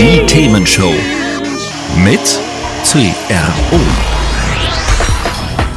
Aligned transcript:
Die 0.00 0.24
Themenshow. 0.26 0.94
Mit 1.96 2.40
CRO. 2.82 4.19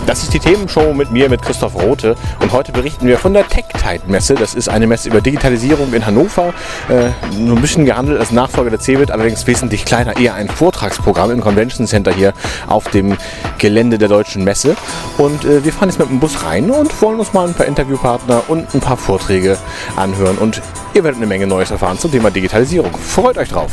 Das 0.05 0.21
ist 0.21 0.33
die 0.33 0.39
Themenshow 0.39 0.93
mit 0.93 1.11
mir, 1.11 1.29
mit 1.29 1.41
Christoph 1.41 1.75
Rote. 1.75 2.15
Und 2.41 2.51
heute 2.51 2.73
berichten 2.73 3.07
wir 3.07 3.17
von 3.17 3.33
der 3.33 3.47
TechTide-Messe. 3.47 4.35
Das 4.35 4.53
ist 4.53 4.67
eine 4.67 4.85
Messe 4.85 5.07
über 5.07 5.21
Digitalisierung 5.21 5.93
in 5.93 6.05
Hannover. 6.05 6.53
Äh, 6.89 7.11
nur 7.37 7.55
ein 7.55 7.61
bisschen 7.61 7.85
gehandelt 7.85 8.19
als 8.19 8.31
Nachfolger 8.31 8.69
der 8.69 8.79
CeBIT, 8.79 9.11
allerdings 9.11 9.47
wesentlich 9.47 9.85
kleiner. 9.85 10.17
Eher 10.17 10.33
ein 10.33 10.49
Vortragsprogramm 10.49 11.31
im 11.31 11.39
Convention 11.39 11.87
Center 11.87 12.11
hier 12.13 12.33
auf 12.67 12.89
dem 12.89 13.17
Gelände 13.59 13.97
der 13.97 14.09
Deutschen 14.09 14.43
Messe. 14.43 14.75
Und 15.17 15.45
äh, 15.45 15.63
wir 15.63 15.71
fahren 15.71 15.87
jetzt 15.87 15.99
mit 15.99 16.09
dem 16.09 16.19
Bus 16.19 16.43
rein 16.43 16.69
und 16.69 17.01
wollen 17.01 17.19
uns 17.19 17.31
mal 17.31 17.47
ein 17.47 17.53
paar 17.53 17.65
Interviewpartner 17.65 18.43
und 18.49 18.73
ein 18.75 18.81
paar 18.81 18.97
Vorträge 18.97 19.57
anhören. 19.95 20.37
Und 20.37 20.61
ihr 20.93 21.03
werdet 21.03 21.17
eine 21.17 21.27
Menge 21.27 21.47
Neues 21.47 21.71
erfahren 21.71 21.97
zum 21.97 22.11
Thema 22.11 22.29
Digitalisierung. 22.29 22.91
Freut 22.97 23.37
euch 23.37 23.49
drauf! 23.49 23.71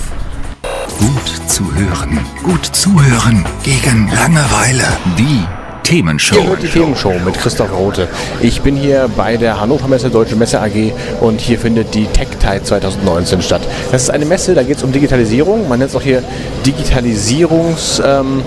Gut 0.98 1.50
zu 1.50 1.64
hören. 1.74 2.20
Gut 2.42 2.64
zuhören. 2.64 3.44
Gegen 3.62 4.10
Langeweile. 4.14 4.84
Die 5.18 5.44
Themenshow. 5.82 6.36
Ihr 6.36 6.46
hört 6.48 6.62
die 6.62 6.68
Themenshow 6.68 7.12
mit 7.24 7.34
Christoph 7.34 7.72
Rote. 7.72 8.08
Ich 8.40 8.60
bin 8.62 8.76
hier 8.76 9.08
bei 9.16 9.36
der 9.36 9.60
Hannover 9.60 9.88
Messe, 9.88 10.10
Deutsche 10.10 10.36
Messe 10.36 10.60
AG 10.60 10.92
und 11.20 11.40
hier 11.40 11.58
findet 11.58 11.94
die 11.94 12.06
TechTide 12.06 12.62
2019 12.62 13.42
statt. 13.42 13.62
Das 13.90 14.02
ist 14.04 14.10
eine 14.10 14.24
Messe, 14.24 14.54
da 14.54 14.62
geht 14.62 14.76
es 14.76 14.82
um 14.82 14.92
Digitalisierung. 14.92 15.68
Man 15.68 15.78
nennt 15.78 15.90
es 15.90 15.96
auch 15.96 16.02
hier 16.02 16.22
Digitalisierungskonferenz 16.64 18.02
ähm, 18.04 18.42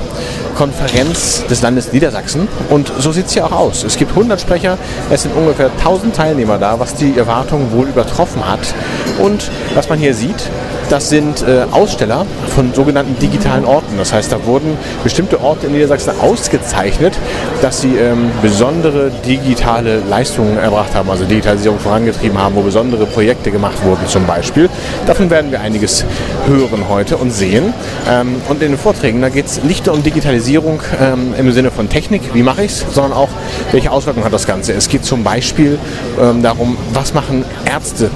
des 1.50 1.62
Landes 1.62 1.92
Niedersachsen. 1.92 2.48
Und 2.70 2.92
so 3.00 3.12
sieht 3.12 3.28
es 3.28 3.34
hier 3.34 3.46
auch 3.46 3.52
aus. 3.52 3.84
Es 3.84 3.98
gibt 3.98 4.12
100 4.12 4.40
Sprecher, 4.40 4.78
es 5.10 5.24
sind 5.24 5.36
ungefähr 5.36 5.70
1000 5.80 6.16
Teilnehmer 6.16 6.58
da, 6.58 6.80
was 6.80 6.96
die 6.96 7.18
Erwartungen 7.18 7.72
wohl 7.72 7.88
übertroffen 7.88 8.48
hat. 8.48 8.74
Und 9.20 9.52
was 9.76 9.90
man 9.90 10.00
hier 10.00 10.14
sieht, 10.14 10.50
das 10.90 11.10
sind 11.10 11.42
äh, 11.42 11.66
Aussteller 11.72 12.26
von 12.54 12.74
sogenannten 12.74 13.18
digitalen 13.20 13.66
Orten. 13.66 13.98
Das 13.98 14.14
heißt, 14.14 14.32
da 14.32 14.46
wurden 14.46 14.78
bestimmte 15.04 15.42
Orte 15.42 15.68
in 15.68 15.74
Niedersachsen 15.74 16.14
ausgezeichnet, 16.22 17.18
dass 17.62 17.82
sie 17.82 17.96
ähm, 17.96 18.30
besondere 18.42 19.12
digitale 19.26 20.02
Leistungen 20.08 20.58
erbracht 20.58 20.94
haben, 20.94 21.10
also 21.10 21.26
Digitalisierung 21.26 21.80
vorangetrieben 21.80 22.38
haben, 22.38 22.56
wo 22.56 22.62
besondere 22.62 23.06
Projekte 23.06 23.50
gemacht 23.50 23.84
wurden 23.84 24.08
zum 24.08 24.28
Beispiel. 24.28 24.70
Davon 25.08 25.30
werden 25.30 25.52
wir 25.52 25.62
einiges 25.62 26.06
hören 26.48 26.88
heute 26.90 27.18
und 27.18 27.32
sehen. 27.32 27.74
Ähm, 28.08 28.36
und 28.50 28.62
in 28.62 28.72
den 28.72 28.78
Vorträgen, 28.78 29.22
da 29.22 29.30
geht 29.30 29.48
es 29.48 29.64
nicht 29.64 29.86
nur 29.88 29.96
um 29.96 30.04
Digitalisierung 30.04 30.43
ähm, 30.50 31.34
im 31.38 31.52
Sinne 31.52 31.72
von 31.72 31.90
Technik, 31.90 32.34
wie 32.34 32.44
mache 32.44 32.64
ich 32.64 32.72
es, 32.72 32.86
sondern 32.92 33.14
auch, 33.14 33.30
welche 33.72 33.92
Auswirkungen 33.92 34.26
hat 34.26 34.34
das 34.34 34.46
Ganze. 34.46 34.74
Es 34.74 34.90
geht 34.90 35.06
zum 35.06 35.24
Beispiel 35.24 35.78
ähm, 36.22 36.44
darum, 36.44 36.78
was 36.94 37.14
machen 37.14 37.46
Ärzte 37.66 38.10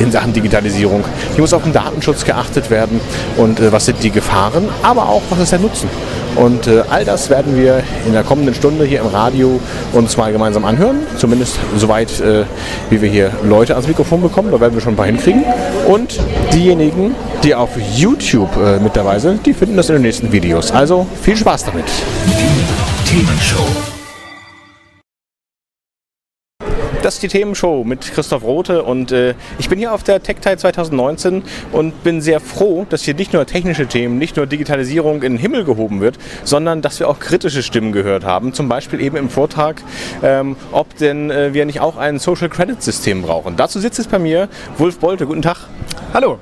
in 0.00 0.10
Sachen 0.10 0.32
Digitalisierung. 0.32 1.04
Hier 1.32 1.40
muss 1.40 1.52
auf 1.52 1.62
den 1.62 1.72
Datenschutz 1.72 2.24
geachtet 2.24 2.70
werden 2.70 3.00
und 3.36 3.60
äh, 3.60 3.72
was 3.72 3.86
sind 3.86 4.02
die 4.02 4.10
Gefahren, 4.10 4.68
aber 4.82 5.08
auch 5.08 5.22
was 5.30 5.40
ist 5.40 5.52
der 5.52 5.58
Nutzen. 5.58 5.88
Und 6.34 6.66
äh, 6.66 6.82
all 6.88 7.04
das 7.04 7.28
werden 7.28 7.56
wir 7.56 7.82
in 8.06 8.12
der 8.12 8.22
kommenden 8.22 8.54
Stunde 8.54 8.84
hier 8.84 9.00
im 9.00 9.06
Radio 9.06 9.60
uns 9.92 10.16
mal 10.16 10.32
gemeinsam 10.32 10.64
anhören. 10.64 11.00
Zumindest 11.18 11.58
soweit, 11.76 12.20
äh, 12.20 12.44
wie 12.88 13.02
wir 13.02 13.10
hier 13.10 13.32
Leute 13.44 13.74
ans 13.74 13.86
Mikrofon 13.86 14.22
bekommen. 14.22 14.50
Da 14.50 14.58
werden 14.58 14.74
wir 14.74 14.80
schon 14.80 14.94
ein 14.94 14.96
paar 14.96 15.06
hinkriegen. 15.06 15.44
Und 15.86 16.18
diejenigen, 16.54 17.14
die 17.42 17.54
auf 17.54 17.70
YouTube 17.96 18.56
äh, 18.56 18.78
mit 18.78 18.94
dabei 18.94 19.18
sind, 19.18 19.44
die 19.46 19.52
finden 19.52 19.76
das 19.76 19.88
in 19.88 19.96
den 19.96 20.02
nächsten 20.02 20.30
Videos. 20.30 20.70
Also 20.70 21.06
viel 21.22 21.36
Spaß 21.36 21.64
damit. 21.64 21.86
Die 22.26 23.08
Themenshow. 23.08 23.66
Das 27.02 27.14
ist 27.14 27.22
die 27.24 27.28
Themenshow 27.28 27.82
mit 27.82 28.12
Christoph 28.12 28.44
Rote 28.44 28.84
und 28.84 29.10
äh, 29.10 29.34
ich 29.58 29.68
bin 29.68 29.76
hier 29.76 29.92
auf 29.92 30.04
der 30.04 30.22
TechTide 30.22 30.56
2019 30.56 31.42
und 31.72 32.04
bin 32.04 32.20
sehr 32.20 32.38
froh, 32.38 32.86
dass 32.88 33.02
hier 33.02 33.14
nicht 33.14 33.32
nur 33.32 33.44
technische 33.44 33.88
Themen, 33.88 34.18
nicht 34.18 34.36
nur 34.36 34.46
Digitalisierung 34.46 35.16
in 35.16 35.32
den 35.32 35.38
Himmel 35.38 35.64
gehoben 35.64 36.00
wird, 36.00 36.16
sondern 36.44 36.80
dass 36.80 37.00
wir 37.00 37.08
auch 37.08 37.18
kritische 37.18 37.64
Stimmen 37.64 37.90
gehört 37.90 38.24
haben. 38.24 38.52
Zum 38.52 38.68
Beispiel 38.68 39.00
eben 39.00 39.16
im 39.16 39.30
Vortrag, 39.30 39.82
ähm, 40.22 40.54
ob 40.70 40.96
denn 40.96 41.32
äh, 41.32 41.52
wir 41.52 41.66
nicht 41.66 41.80
auch 41.80 41.96
ein 41.96 42.20
Social 42.20 42.48
Credit 42.48 42.80
System 42.80 43.22
brauchen. 43.22 43.56
Dazu 43.56 43.80
sitzt 43.80 43.98
es 43.98 44.06
bei 44.06 44.20
mir 44.20 44.48
Wolf 44.78 45.00
Bolte. 45.00 45.26
Guten 45.26 45.42
Tag. 45.42 45.66
Hallo. 46.14 46.38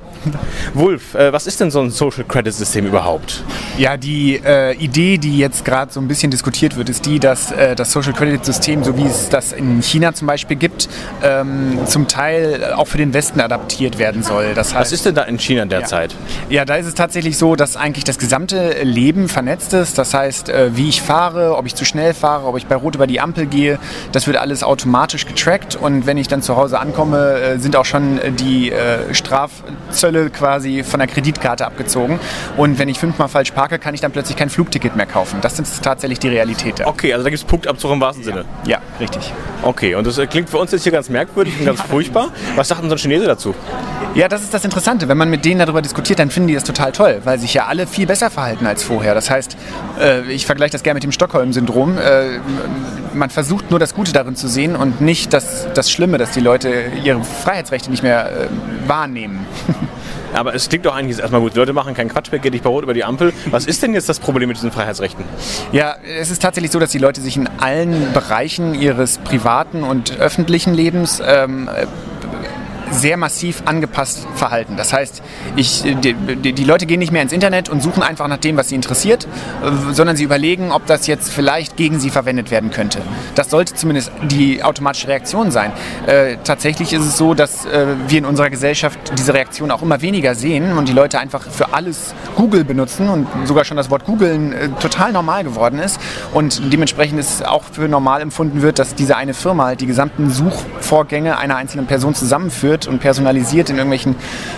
Wolf, 0.75 1.15
äh, 1.15 1.33
was 1.33 1.47
ist 1.47 1.61
denn 1.61 1.71
so 1.71 1.81
ein 1.81 1.91
Social 1.91 2.25
Credit 2.25 2.53
System 2.53 2.87
überhaupt? 2.87 3.43
Ja, 3.79 3.97
die 3.97 4.41
äh, 4.45 4.75
Idee, 4.77 5.17
die 5.17 5.39
jetzt 5.39 5.65
gerade 5.65 5.91
so 5.91 6.01
ein 6.01 6.09
bisschen 6.09 6.31
diskutiert 6.31 6.77
wird, 6.77 6.91
ist 6.91 7.07
die, 7.07 7.19
dass 7.19 7.53
äh, 7.53 7.75
das 7.75 7.91
Social 7.93 8.13
Credit 8.13 8.45
System, 8.45 8.85
so 8.85 8.97
wie 8.99 9.07
es 9.07 9.31
das 9.31 9.53
in 9.53 9.83
China 9.83 10.13
zum 10.13 10.27
Beispiel 10.27 10.57
gibt, 10.57 10.89
ähm, 11.23 11.79
zum 11.87 12.07
Teil 12.07 12.75
auch 12.75 12.87
für 12.87 12.99
den 12.99 13.15
Westen 13.15 13.41
adaptiert 13.41 13.99
werden 13.99 14.23
soll. 14.23 14.53
Das 14.55 14.75
heißt, 14.75 14.81
was 14.81 14.93
ist 14.93 15.07
denn 15.07 15.15
da 15.15 15.23
in 15.23 15.39
China 15.39 15.65
derzeit? 15.65 16.15
Ja. 16.49 16.57
ja, 16.57 16.65
da 16.67 16.77
ist 16.77 16.87
es 16.87 16.95
tatsächlich 16.95 17.39
so, 17.39 17.57
dass 17.57 17.77
eigentlich 17.77 18.05
das 18.05 18.19
gesamte 18.19 18.83
Leben 18.83 19.29
vernetzt 19.29 19.73
ist. 19.73 19.97
Das 19.97 20.13
heißt, 20.13 20.51
äh, 20.51 20.77
wie 20.77 20.89
ich 20.89 21.01
fahre, 21.01 21.57
ob 21.57 21.65
ich 21.65 21.75
zu 21.75 21.87
schnell 21.87 22.13
fahre, 22.13 22.47
ob 22.47 22.59
ich 22.59 22.67
bei 22.67 22.75
Rot 22.75 22.95
über 22.95 23.07
die 23.07 23.21
Ampel 23.21 23.47
gehe, 23.47 23.79
das 24.13 24.27
wird 24.27 24.37
alles 24.37 24.63
automatisch 24.63 25.27
getrackt 25.27 25.77
und 25.77 26.05
wenn 26.05 26.19
ich 26.19 26.29
dann 26.29 26.43
zu 26.43 26.57
Hause 26.57 26.79
ankomme, 26.79 27.41
äh, 27.41 27.59
sind 27.59 27.75
auch 27.77 27.87
schon 27.87 28.21
die 28.39 28.71
äh, 28.71 29.15
Strafzölle 29.31 30.29
quasi 30.31 30.83
von 30.83 30.99
der 30.99 31.07
Kreditkarte 31.07 31.65
abgezogen. 31.65 32.19
Und 32.57 32.81
wenn 32.81 32.89
ich 32.89 32.99
fünfmal 32.99 33.29
falsch 33.29 33.53
parke, 33.53 33.79
kann 33.79 33.95
ich 33.95 34.01
dann 34.01 34.11
plötzlich 34.11 34.37
kein 34.37 34.51
Flugticket 34.51 34.97
mehr 34.97 35.07
kaufen. 35.07 35.39
Das 35.41 35.61
ist 35.61 35.83
tatsächlich 35.83 36.19
die 36.19 36.29
Realität. 36.29 36.85
Okay, 36.85 37.13
also 37.13 37.23
da 37.23 37.31
gibt 37.31 37.41
es 37.41 37.45
Punktabzug 37.45 37.93
im 37.93 38.01
wahrsten 38.01 38.25
Sinne. 38.25 38.45
Ja, 38.67 38.79
richtig. 38.99 39.33
Okay, 39.63 39.95
und 39.95 40.07
das 40.07 40.19
äh, 40.19 40.27
klingt 40.27 40.51
für 40.51 40.59
uns 40.59 40.73
jetzt 40.73 40.83
hier 40.83 40.91
ganz 40.93 41.09
merkwürdig 41.09 41.55
und 41.61 41.67
ganz 41.67 41.81
furchtbar. 41.81 42.31
Was 42.57 42.69
sagt 42.69 42.83
unser 42.83 42.97
Chinese 42.97 43.27
dazu? 43.27 43.55
Ja, 44.15 44.27
das 44.27 44.43
ist 44.43 44.53
das 44.53 44.65
Interessante. 44.65 45.07
Wenn 45.07 45.19
man 45.19 45.31
mit 45.31 45.45
denen 45.45 45.61
darüber 45.61 45.81
diskutiert, 45.81 46.19
dann 46.19 46.31
finden 46.31 46.49
die 46.49 46.55
das 46.55 46.65
total 46.65 46.91
toll, 46.91 47.21
weil 47.23 47.39
sich 47.39 47.55
ja 47.55 47.67
alle 47.67 47.87
viel 47.87 48.07
besser 48.07 48.31
verhalten 48.31 48.67
als 48.67 48.83
vorher. 48.83 49.15
Das 49.15 49.31
heißt, 49.31 49.57
äh, 50.01 50.23
ich 50.33 50.47
vergleiche 50.47 50.73
das 50.73 50.83
gerne 50.83 50.97
mit 50.97 51.05
dem 51.05 51.13
Stockholm-Syndrom. 51.13 51.99
Äh, 51.99 52.41
man 53.15 53.31
versucht 53.31 53.71
nur 53.71 53.79
das 53.79 53.95
Gute 53.95 54.13
darin 54.13 54.35
zu 54.35 54.49
sehen 54.49 54.75
und 54.75 55.01
nicht 55.01 55.33
das, 55.33 55.69
das 55.75 55.91
Schlimme, 55.91 56.19
dass 56.19 56.33
die 56.33 56.41
Leute 56.41 56.91
ihre 57.05 57.23
Freiheitsrechte 57.23 57.91
nicht 57.91 58.03
mehr 58.03 58.49
wahrnehmen. 58.87 59.20
Aber 60.35 60.55
es 60.55 60.69
klingt 60.69 60.87
doch 60.87 60.95
eigentlich 60.95 61.19
erstmal 61.19 61.41
gut. 61.41 61.55
Die 61.55 61.59
Leute 61.59 61.73
machen 61.73 61.95
keinen 61.95 62.09
Quatsch 62.09 62.31
mehr, 62.31 62.41
geht 62.41 62.53
nicht 62.53 62.65
bei 62.65 62.71
Rot 62.71 62.85
über 62.85 62.95
die 62.95 63.05
Ampel. 63.05 63.33
Was 63.51 63.67
ist 63.67 63.83
denn 63.83 63.95
jetzt 63.95 64.09
das 64.09 64.21
Problem 64.21 64.49
mit 64.49 64.57
diesen 64.57 64.71
Freiheitsrechten? 64.71 65.25
Ja, 65.73 65.97
es 66.19 66.31
ist 66.31 66.41
tatsächlich 66.41 66.71
so, 66.71 66.79
dass 66.79 66.91
die 66.91 66.99
Leute 66.99 67.21
sich 67.21 67.37
in 67.37 67.49
allen 67.59 68.13
Bereichen 68.13 68.75
ihres 68.75 69.19
privaten 69.19 69.83
und 69.83 70.19
öffentlichen 70.19 70.75
Lebens 70.75 71.21
ähm, 71.25 71.69
sehr 72.91 73.17
massiv 73.17 73.63
angepasst 73.67 74.27
verhalten. 74.35 74.77
Das 74.77 74.93
heißt, 74.93 75.23
ich, 75.57 75.83
die, 75.83 76.53
die, 76.53 76.65
Leute 76.65 76.87
gehen 76.87 76.99
nicht 76.99 77.13
mehr 77.13 77.23
ins 77.23 77.33
Internet 77.33 77.69
und 77.69 77.83
suchen 77.83 78.03
einfach 78.03 78.29
nach 78.29 78.39
dem, 78.39 78.57
was 78.57 78.69
sie 78.69 78.75
interessiert, 78.75 79.27
äh, 79.63 79.93
sondern 79.93 80.17
sie 80.17 80.25
überlegen, 80.25 80.73
ob 80.73 80.87
das 80.87 81.07
jetzt 81.07 81.31
vielleicht 81.31 81.77
gegen 81.77 82.01
sie 82.01 82.11
verwendet 82.11 82.51
werden 82.51 82.71
könnte. 82.71 83.01
Das 83.35 83.51
sollte 83.51 83.75
zumindest 83.75 84.13
die 84.23 84.63
automatische 84.63 85.09
Reaktion 85.09 85.51
sein. 85.51 85.73
Äh, 86.07 86.37
tatsächlich 86.45 86.93
ist 86.93 87.03
es 87.03 87.17
so, 87.17 87.35
dass 87.35 87.65
äh, 87.67 87.87
wir 88.09 88.19
in 88.19 88.25
unserer 88.25 88.51
Gesellschaft 88.51 88.99
diese 89.19 89.35
Reaktion 89.35 89.71
auch 89.71 89.83
immer 89.83 90.03
weniger 90.03 90.35
sehen 90.35 90.77
und 90.77 90.89
die 90.89 90.93
Leute 90.93 91.19
einfach 91.19 91.43
für 91.51 91.73
alles 91.73 92.15
Google 92.37 92.65
benutzen 92.65 93.09
und 93.09 93.27
sogar 93.45 93.65
schon 93.65 93.77
das 93.77 93.91
Wort 93.91 94.05
googeln 94.05 94.53
äh, 94.53 94.69
total 94.81 95.13
normal 95.13 95.45
geworden 95.45 95.79
ist 95.79 96.01
und 96.33 96.73
dementsprechend 96.73 97.19
ist 97.19 97.47
auch 97.47 97.65
für 97.65 97.89
normal 97.89 98.21
empfunden 98.21 98.63
wird, 98.63 98.79
dass 98.79 98.95
diese 98.95 99.17
eine 99.17 99.35
Firma 99.35 99.67
halt 99.67 99.81
die 99.81 99.87
gesamten 99.87 100.31
Suchvorgänge 100.91 101.39
einer 101.39 101.55
einzelnen 101.55 101.87
Person 101.87 102.17
zusammenführt 102.17 102.89
und 102.89 102.99
personalisiert 102.99 103.71
in 103.71 103.77
irgendwelchen 103.77 104.17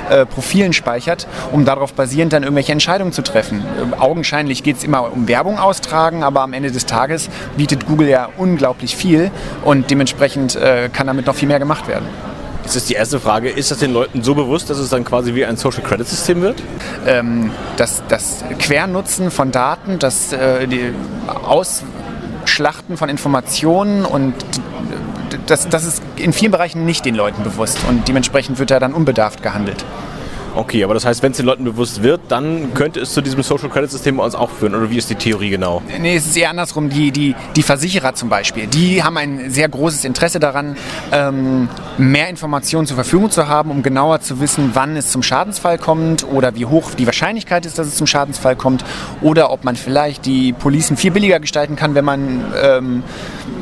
äh, 0.09 0.25
Profilen 0.25 0.73
speichert, 0.73 1.27
um 1.53 1.67
darauf 1.67 1.93
basierend 1.93 2.33
dann 2.33 2.43
irgendwelche 2.43 2.73
Entscheidungen 2.73 3.13
zu 3.13 3.23
treffen. 3.23 3.61
Äh, 3.61 4.01
augenscheinlich 4.01 4.63
geht 4.63 4.79
es 4.79 4.85
immer 4.85 5.13
um 5.13 5.29
Werbung 5.29 5.59
austragen, 5.59 6.23
aber 6.23 6.41
am 6.41 6.55
Ende 6.55 6.73
des 6.73 6.87
Tages 6.87 7.29
bietet 7.59 7.87
Google 7.87 8.09
ja 8.09 8.31
unglaublich 8.39 8.97
viel 8.97 9.31
und 9.63 9.91
dementsprechend 9.91 10.57
äh, 10.57 10.89
kann 10.91 11.07
damit 11.07 11.27
noch 11.27 11.35
viel 11.35 11.49
mehr 11.49 11.59
gemacht 11.59 11.87
werden. 11.87 12.07
Das 12.63 12.77
ist 12.77 12.89
die 12.89 12.95
erste 12.95 13.21
Frage. 13.21 13.51
Ist 13.51 13.71
das 13.71 13.79
den 13.79 13.93
Leuten 13.93 14.23
so 14.23 14.35
bewusst, 14.35 14.71
dass 14.71 14.79
es 14.79 14.89
dann 14.89 15.05
quasi 15.05 15.35
wie 15.35 15.45
ein 15.45 15.59
Social 15.59 15.83
Credit 15.83 16.09
System 16.09 16.41
wird? 16.41 16.63
Ähm, 17.07 17.51
das, 17.77 18.03
das 18.09 18.43
Quernutzen 18.59 19.31
von 19.31 19.51
Daten, 19.51 19.99
das 19.99 20.33
äh, 20.33 20.67
Ausschlachten 21.27 22.97
von 22.97 23.11
Informationen 23.11 24.07
und 24.07 24.35
das, 25.47 25.69
das 25.69 25.85
ist 25.85 26.03
in 26.17 26.33
vielen 26.33 26.53
Bereichen 26.53 26.85
nicht 26.85 27.05
den 27.05 27.15
Leuten 27.15 27.43
bewusst 27.43 27.79
und 27.89 28.09
dementsprechend 28.09 28.59
wird 28.59 28.71
da 28.71 28.81
dann 28.81 28.95
unbedarft 28.95 29.43
gehandelt. 29.43 29.85
Okay, 30.55 30.85
aber 30.85 30.95
das 30.95 31.07
heißt, 31.07 31.23
wenn 31.23 31.33
es 31.33 31.39
den 31.39 31.47
Leuten 31.47 31.65
bewusst 31.65 32.03
wird, 32.03 32.21
dann 32.29 32.75
könnte 32.75 33.01
es 33.01 33.15
zu 33.15 33.23
diesem 33.23 33.43
Social 33.43 33.71
Credit 33.71 33.91
System 33.91 34.19
bei 34.19 34.25
uns 34.25 34.35
auch 34.35 34.51
führen. 34.51 34.75
Oder 34.75 34.91
wie 34.91 34.99
ist 34.99 35.09
die 35.09 35.15
Theorie 35.15 35.51
genau? 35.51 35.83
Nee, 35.99 36.17
es 36.17 36.27
ist 36.27 36.37
eher 36.37 36.51
andersrum. 36.51 36.91
Die, 36.91 37.11
die, 37.11 37.35
die 37.57 37.63
Versicherer 37.63 38.15
zum 38.15 38.29
Beispiel, 38.29 38.67
die 38.67 39.03
haben 39.03 39.17
ein 39.17 39.51
sehr 39.51 39.69
großes 39.69 40.05
Interesse 40.05 40.41
daran, 40.41 40.77
ähm, 41.11 41.69
mehr 41.97 42.29
Informationen 42.29 42.87
zur 42.87 42.97
Verfügung 42.97 43.31
zu 43.31 43.49
haben, 43.49 43.71
um 43.71 43.83
genauer 43.83 44.21
zu 44.21 44.41
wissen, 44.41 44.71
wann 44.75 44.97
es 44.97 45.11
zum 45.11 45.23
Schadensfall 45.23 45.79
kommt 45.79 46.27
oder 46.27 46.55
wie 46.55 46.67
hoch 46.67 46.91
die 46.95 47.07
Wahrscheinlichkeit 47.07 47.65
ist, 47.65 47.79
dass 47.79 47.87
es 47.87 47.95
zum 47.95 48.07
Schadensfall 48.07 48.57
kommt 48.57 48.85
oder 49.23 49.51
ob 49.51 49.65
man 49.65 49.77
vielleicht 49.77 50.27
die 50.27 50.53
Policen 50.53 50.97
viel 50.97 51.13
billiger 51.13 51.41
gestalten 51.41 51.77
kann, 51.77 51.95
wenn 51.95 52.05
man 52.05 52.45
ähm, 52.63 53.03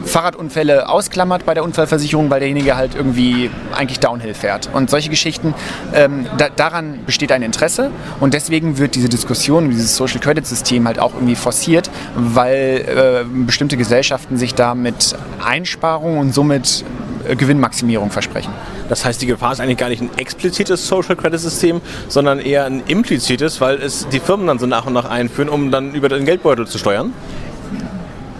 Fahrradunfälle 0.05 0.89
ausklammert 0.89 1.45
bei 1.45 1.55
der 1.55 1.63
Unfallversicherung, 1.63 2.31
weil 2.31 2.41
derjenige 2.41 2.77
halt 2.77 2.95
irgendwie 2.95 3.51
eigentlich 3.73 4.01
Downhill 4.01 4.35
fährt. 4.35 4.71
Und 4.73 4.91
solche 4.91 5.11
Geschichten, 5.11 5.55
ähm, 5.95 6.27
da, 6.39 6.49
daran 6.49 6.80
besteht 7.07 7.33
ein 7.33 7.43
Interesse 7.43 7.91
und 8.21 8.35
deswegen 8.35 8.79
wird 8.79 8.95
diese 8.95 9.09
Diskussion, 9.09 9.71
dieses 9.71 9.97
Social 9.97 10.21
Credit 10.21 10.47
System 10.47 10.87
halt 10.87 10.99
auch 10.99 11.15
irgendwie 11.15 11.37
forciert, 11.37 11.91
weil 12.15 12.85
äh, 12.87 13.25
bestimmte 13.47 13.77
Gesellschaften 13.77 14.37
sich 14.37 14.55
da 14.55 14.75
mit 14.75 15.17
Einsparungen 15.45 16.19
und 16.19 16.35
somit 16.35 16.85
äh, 17.29 17.37
Gewinnmaximierung 17.37 18.11
versprechen. 18.11 18.53
Das 18.89 19.05
heißt, 19.05 19.23
die 19.23 19.27
Gefahr 19.27 19.53
ist 19.53 19.61
eigentlich 19.61 19.79
gar 19.79 19.89
nicht 19.89 20.03
ein 20.03 20.11
explizites 20.17 20.87
Social 20.89 21.17
Credit 21.17 21.39
System, 21.39 21.81
sondern 22.09 22.41
eher 22.41 22.65
ein 22.65 22.83
implizites, 22.87 23.61
weil 23.61 23.77
es 23.77 24.09
die 24.09 24.21
Firmen 24.21 24.47
dann 24.47 24.59
so 24.59 24.67
nach 24.67 24.87
und 24.87 24.93
nach 24.93 25.09
einführen, 25.09 25.49
um 25.49 25.71
dann 25.71 25.95
über 25.95 26.09
den 26.09 26.25
Geldbeutel 26.25 26.67
zu 26.67 26.79
steuern? 26.79 27.13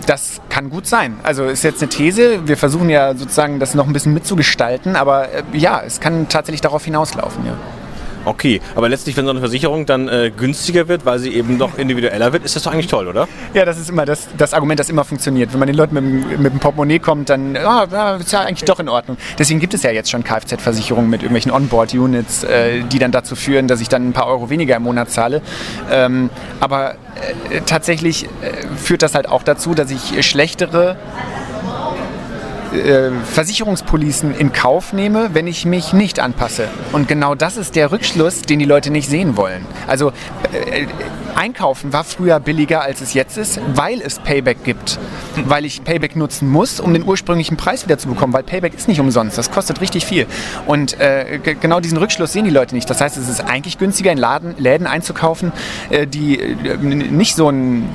Das 0.07 0.41
kann 0.49 0.71
gut 0.71 0.89
sein. 0.89 1.21
Also 1.23 1.45
ist 1.45 1.63
jetzt 1.63 1.83
eine 1.83 1.89
These. 1.89 2.49
Wir 2.49 2.57
versuchen 2.57 2.91
ja 2.91 3.15
sozusagen 3.15 3.61
das 3.61 3.75
noch 3.75 3.87
ein 3.87 3.93
bisschen 3.93 4.13
mitzugestalten, 4.13 4.97
aber 4.97 5.33
äh, 5.33 5.43
ja, 5.53 5.83
es 5.87 6.01
kann 6.01 6.29
tatsächlich 6.29 6.61
darauf 6.61 6.85
hinauslaufen. 6.85 7.47
Ja. 7.47 7.53
Okay, 8.25 8.61
aber 8.75 8.89
letztlich, 8.89 9.17
wenn 9.17 9.25
so 9.25 9.31
eine 9.31 9.41
Versicherung 9.41 9.87
dann 9.87 10.09
äh, 10.09 10.31
günstiger 10.37 10.89
wird, 10.89 11.07
weil 11.07 11.19
sie 11.19 11.35
eben 11.35 11.59
doch 11.59 11.79
individueller 11.79 12.33
wird, 12.33 12.45
ist 12.45 12.55
das 12.55 12.63
doch 12.63 12.73
eigentlich 12.73 12.87
toll, 12.87 13.09
oder? 13.09 13.27
Ja, 13.55 13.65
das 13.65 13.79
ist 13.79 13.89
immer 13.89 14.05
das, 14.05 14.29
das 14.37 14.53
Argument, 14.53 14.79
das 14.79 14.91
immer 14.91 15.05
funktioniert. 15.05 15.53
Wenn 15.53 15.59
man 15.59 15.69
den 15.69 15.77
Leuten 15.77 15.95
mit, 15.95 16.39
mit 16.39 16.53
dem 16.53 16.61
Portemonnaie 16.61 16.99
kommt, 16.99 17.31
dann 17.31 17.57
oh, 17.57 18.19
ist 18.19 18.33
ja 18.33 18.41
eigentlich 18.41 18.65
doch 18.65 18.79
in 18.79 18.89
Ordnung. 18.89 19.17
Deswegen 19.39 19.61
gibt 19.61 19.75
es 19.75 19.83
ja 19.83 19.91
jetzt 19.91 20.11
schon 20.11 20.23
Kfz-Versicherungen 20.23 21.09
mit 21.09 21.23
irgendwelchen 21.23 21.53
Onboard-Units, 21.53 22.45
äh, 22.45 22.83
die 22.83 22.99
dann 22.99 23.13
dazu 23.13 23.37
führen, 23.37 23.69
dass 23.69 23.81
ich 23.81 23.89
dann 23.89 24.09
ein 24.09 24.13
paar 24.13 24.27
Euro 24.27 24.51
weniger 24.51 24.77
im 24.77 24.83
Monat 24.83 25.11
zahle. 25.11 25.41
Ähm, 25.91 26.29
aber 26.61 26.93
äh, 27.51 27.61
tatsächlich 27.65 28.25
äh, 28.25 28.29
führt 28.77 29.03
das 29.03 29.15
halt 29.15 29.29
auch 29.29 29.43
dazu, 29.43 29.75
dass 29.75 29.91
ich 29.91 30.27
schlechtere 30.27 30.97
äh, 32.73 33.11
Versicherungspolicen 33.33 34.35
in 34.35 34.53
Kauf 34.53 34.93
nehme, 34.93 35.31
wenn 35.33 35.47
ich 35.47 35.65
mich 35.65 35.93
nicht 35.93 36.21
anpasse. 36.21 36.69
Und 36.93 37.09
genau 37.09 37.35
das 37.35 37.57
ist 37.57 37.77
der 37.77 37.93
Rückschluss, 37.93 38.43
den 38.43 38.59
die 38.59 38.65
Leute 38.65 38.91
nicht 38.91 39.09
sehen 39.09 39.37
wollen. 39.37 39.65
Also 39.87 40.13
äh, 40.53 40.87
Einkaufen 41.35 41.93
war 41.93 42.05
früher 42.05 42.39
billiger, 42.41 42.83
als 42.83 43.01
es 43.01 43.15
jetzt 43.15 43.39
ist, 43.39 43.61
weil 43.75 44.01
es 44.01 44.19
Payback 44.19 44.65
gibt. 44.65 44.99
Weil 45.47 45.65
ich 45.65 45.85
Payback 45.85 46.17
nutzen 46.17 46.49
muss, 46.49 46.81
um 46.81 46.93
den 46.93 47.05
ursprünglichen 47.05 47.57
Preis 47.57 47.85
wieder 47.85 47.99
zu 47.99 48.09
bekommen. 48.09 48.33
Weil 48.33 48.43
Payback 48.43 48.75
ist 48.75 48.89
nicht 48.89 49.01
umsonst, 49.01 49.39
das 49.39 49.51
kostet 49.51 49.81
richtig 49.81 50.05
viel. 50.05 50.27
Und 50.67 50.99
äh, 51.01 51.39
genau 51.39 51.81
diesen 51.81 51.99
Rückschluss 51.99 52.33
sehen 52.33 52.45
die 52.45 52.51
Leute 52.51 52.75
nicht. 52.75 52.91
Das 52.91 53.01
heißt, 53.01 53.17
es 53.17 53.29
ist 53.29 53.41
eigentlich 53.41 53.79
günstiger, 53.79 54.13
in 54.13 54.19
Laden, 54.19 54.55
Läden 54.59 54.87
einzukaufen, 54.87 55.53
äh, 55.89 56.07
die 56.07 56.39
äh, 56.39 56.77
nicht 56.77 57.37
so 57.37 57.49
ein 57.49 57.89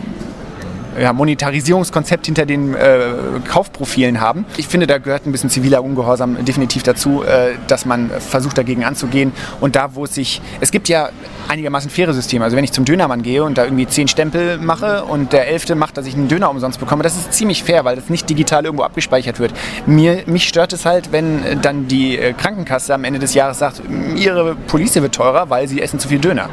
ja, 0.99 1.13
Monetarisierungskonzept 1.13 2.25
hinter 2.25 2.45
den 2.45 2.73
äh, 2.73 3.13
Kaufprofilen 3.47 4.21
haben. 4.21 4.45
Ich 4.57 4.67
finde, 4.67 4.87
da 4.87 4.97
gehört 4.97 5.25
ein 5.25 5.31
bisschen 5.31 5.49
ziviler 5.49 5.83
Ungehorsam 5.83 6.43
definitiv 6.45 6.83
dazu, 6.83 7.23
äh, 7.23 7.53
dass 7.67 7.85
man 7.85 8.09
versucht 8.09 8.57
dagegen 8.57 8.83
anzugehen. 8.83 9.31
Und 9.61 9.75
da, 9.75 9.95
wo 9.95 10.05
es 10.05 10.15
sich, 10.15 10.41
es 10.61 10.71
gibt 10.71 10.89
ja 10.89 11.09
einigermaßen 11.47 11.89
faire 11.89 12.13
Systeme. 12.13 12.43
Also 12.43 12.57
wenn 12.57 12.63
ich 12.63 12.71
zum 12.71 12.85
Dönermann 12.85 13.21
gehe 13.21 13.43
und 13.43 13.57
da 13.57 13.65
irgendwie 13.65 13.87
zehn 13.87 14.07
Stempel 14.07 14.57
mache 14.57 15.05
und 15.05 15.33
der 15.33 15.47
elfte 15.47 15.75
macht, 15.75 15.97
dass 15.97 16.05
ich 16.05 16.15
einen 16.15 16.27
Döner 16.27 16.49
umsonst 16.49 16.79
bekomme, 16.79 17.03
das 17.03 17.15
ist 17.15 17.33
ziemlich 17.33 17.63
fair, 17.63 17.85
weil 17.85 17.95
das 17.95 18.09
nicht 18.09 18.29
digital 18.29 18.65
irgendwo 18.65 18.83
abgespeichert 18.83 19.39
wird. 19.39 19.53
Mir, 19.85 20.23
mich 20.25 20.47
stört 20.47 20.73
es 20.73 20.85
halt, 20.85 21.11
wenn 21.11 21.61
dann 21.61 21.87
die 21.87 22.17
äh, 22.17 22.33
Krankenkasse 22.33 22.93
am 22.93 23.03
Ende 23.03 23.19
des 23.19 23.33
Jahres 23.33 23.59
sagt, 23.59 23.81
ihre 24.15 24.55
Police 24.55 24.95
wird 24.95 25.15
teurer, 25.15 25.49
weil 25.49 25.67
sie 25.67 25.81
essen 25.81 25.99
zu 25.99 26.07
viel 26.07 26.19
Döner. 26.19 26.49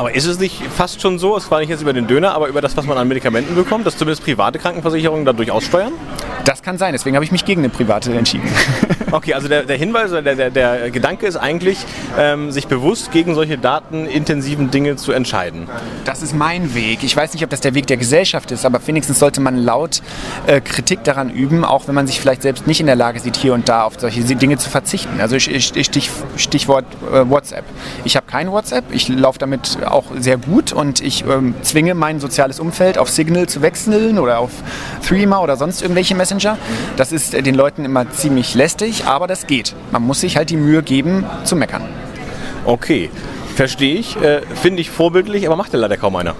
Aber 0.00 0.14
ist 0.14 0.24
es 0.24 0.38
nicht 0.38 0.62
fast 0.74 1.02
schon 1.02 1.18
so, 1.18 1.36
es 1.36 1.50
war 1.50 1.60
nicht 1.60 1.68
jetzt 1.68 1.82
über 1.82 1.92
den 1.92 2.06
Döner, 2.06 2.32
aber 2.32 2.48
über 2.48 2.62
das, 2.62 2.74
was 2.74 2.86
man 2.86 2.96
an 2.96 3.06
Medikamenten 3.06 3.54
bekommt, 3.54 3.84
dass 3.84 3.98
zumindest 3.98 4.24
private 4.24 4.58
Krankenversicherungen 4.58 5.26
dadurch 5.26 5.50
aussteuern? 5.50 5.92
Das 6.50 6.64
kann 6.64 6.78
sein, 6.78 6.90
deswegen 6.90 7.14
habe 7.14 7.24
ich 7.24 7.30
mich 7.30 7.44
gegen 7.44 7.60
eine 7.60 7.68
private 7.68 8.12
entschieden. 8.12 8.48
Okay, 9.12 9.34
also 9.34 9.48
der, 9.48 9.64
der 9.64 9.76
Hinweis 9.76 10.12
oder 10.12 10.22
der, 10.22 10.36
der, 10.36 10.50
der, 10.50 10.90
Gedanke 10.92 11.26
ist 11.26 11.36
eigentlich, 11.36 11.78
ähm, 12.16 12.52
sich 12.52 12.68
bewusst 12.68 13.10
gegen 13.10 13.34
solche 13.34 13.58
datenintensiven 13.58 14.70
Dinge 14.70 14.94
zu 14.94 15.10
entscheiden. 15.10 15.68
Das 16.04 16.22
ist 16.22 16.32
mein 16.32 16.76
Weg. 16.76 17.02
Ich 17.02 17.16
weiß 17.16 17.32
nicht, 17.32 17.42
ob 17.42 17.50
das 17.50 17.60
der 17.60 17.74
Weg 17.74 17.88
der 17.88 17.96
Gesellschaft 17.96 18.52
ist, 18.52 18.64
aber 18.64 18.86
wenigstens 18.86 19.18
sollte 19.18 19.40
man 19.40 19.56
laut 19.56 20.00
äh, 20.46 20.60
Kritik 20.60 21.02
daran 21.02 21.28
üben, 21.28 21.64
auch 21.64 21.88
wenn 21.88 21.96
man 21.96 22.06
sich 22.06 22.20
vielleicht 22.20 22.42
selbst 22.42 22.68
nicht 22.68 22.78
in 22.78 22.86
der 22.86 22.94
Lage 22.94 23.18
sieht, 23.18 23.36
hier 23.36 23.52
und 23.52 23.68
da 23.68 23.82
auf 23.82 23.94
solche 23.98 24.22
Dinge 24.22 24.58
zu 24.58 24.70
verzichten. 24.70 25.20
Also 25.20 25.40
Stich, 25.40 26.10
Stichwort 26.36 26.84
äh, 27.12 27.28
WhatsApp. 27.28 27.64
Ich 28.04 28.14
habe 28.14 28.26
kein 28.26 28.52
WhatsApp, 28.52 28.84
ich 28.92 29.08
laufe 29.08 29.40
damit 29.40 29.78
auch 29.84 30.04
sehr 30.16 30.36
gut 30.36 30.72
und 30.72 31.00
ich 31.00 31.24
ähm, 31.24 31.56
zwinge 31.62 31.94
mein 31.94 32.20
soziales 32.20 32.60
Umfeld 32.60 32.96
auf 32.96 33.10
Signal 33.10 33.48
zu 33.48 33.60
wechseln 33.60 34.20
oder 34.20 34.38
auf 34.38 34.52
Threema 35.04 35.40
oder 35.40 35.56
sonst 35.56 35.82
irgendwelche 35.82 36.14
Messenger. 36.14 36.39
Das 36.96 37.12
ist 37.12 37.34
äh, 37.34 37.42
den 37.42 37.54
Leuten 37.54 37.84
immer 37.84 38.10
ziemlich 38.10 38.54
lästig 38.54 39.04
aber 39.04 39.26
das 39.26 39.46
geht. 39.46 39.74
Man 39.90 40.02
muss 40.02 40.20
sich 40.20 40.36
halt 40.36 40.50
die 40.50 40.56
Mühe 40.56 40.82
geben, 40.82 41.24
zu 41.44 41.56
meckern. 41.56 41.82
Okay, 42.64 43.10
verstehe 43.54 43.96
ich, 43.96 44.16
äh, 44.16 44.42
finde 44.54 44.80
ich 44.80 44.90
vorbildlich, 44.90 45.46
aber 45.46 45.56
macht 45.56 45.72
ja 45.72 45.78
leider 45.78 45.96
kaum 45.96 46.16
einer. 46.16 46.34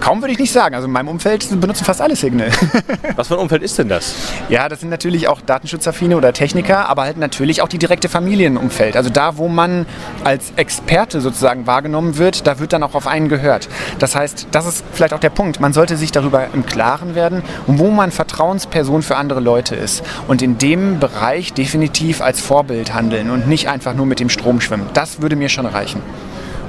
Kaum 0.00 0.20
würde 0.20 0.32
ich 0.32 0.38
nicht 0.38 0.52
sagen. 0.52 0.74
Also 0.74 0.86
in 0.86 0.92
meinem 0.92 1.08
Umfeld 1.08 1.48
benutzen 1.60 1.84
fast 1.84 2.00
alle 2.00 2.16
Signal. 2.16 2.50
Was 3.16 3.28
für 3.28 3.34
ein 3.34 3.40
Umfeld 3.40 3.62
ist 3.62 3.78
denn 3.78 3.88
das? 3.88 4.14
Ja, 4.48 4.68
das 4.68 4.80
sind 4.80 4.90
natürlich 4.90 5.28
auch 5.28 5.40
Datenschutzaffine 5.40 6.16
oder 6.16 6.32
Techniker, 6.32 6.88
aber 6.88 7.02
halt 7.02 7.16
natürlich 7.16 7.62
auch 7.62 7.68
die 7.68 7.78
direkte 7.78 8.08
Familienumfeld. 8.08 8.96
Also 8.96 9.10
da, 9.10 9.36
wo 9.36 9.48
man 9.48 9.86
als 10.24 10.52
Experte 10.56 11.20
sozusagen 11.20 11.66
wahrgenommen 11.66 12.18
wird, 12.18 12.46
da 12.46 12.58
wird 12.58 12.72
dann 12.72 12.82
auch 12.82 12.94
auf 12.94 13.06
einen 13.06 13.28
gehört. 13.28 13.68
Das 13.98 14.14
heißt, 14.14 14.48
das 14.50 14.66
ist 14.66 14.84
vielleicht 14.92 15.14
auch 15.14 15.20
der 15.20 15.30
Punkt. 15.30 15.60
Man 15.60 15.72
sollte 15.72 15.96
sich 15.96 16.12
darüber 16.12 16.46
im 16.52 16.66
Klaren 16.66 17.14
werden, 17.14 17.42
wo 17.66 17.90
man 17.90 18.10
Vertrauensperson 18.10 19.02
für 19.02 19.16
andere 19.16 19.40
Leute 19.40 19.74
ist. 19.74 20.02
Und 20.28 20.42
in 20.42 20.58
dem 20.58 21.00
Bereich 21.00 21.52
definitiv 21.52 22.20
als 22.20 22.40
Vorbild 22.40 22.94
handeln 22.94 23.30
und 23.30 23.48
nicht 23.48 23.68
einfach 23.68 23.94
nur 23.94 24.06
mit 24.06 24.20
dem 24.20 24.28
Strom 24.28 24.60
schwimmen. 24.60 24.88
Das 24.94 25.20
würde 25.20 25.36
mir 25.36 25.48
schon 25.48 25.66
reichen. 25.66 26.02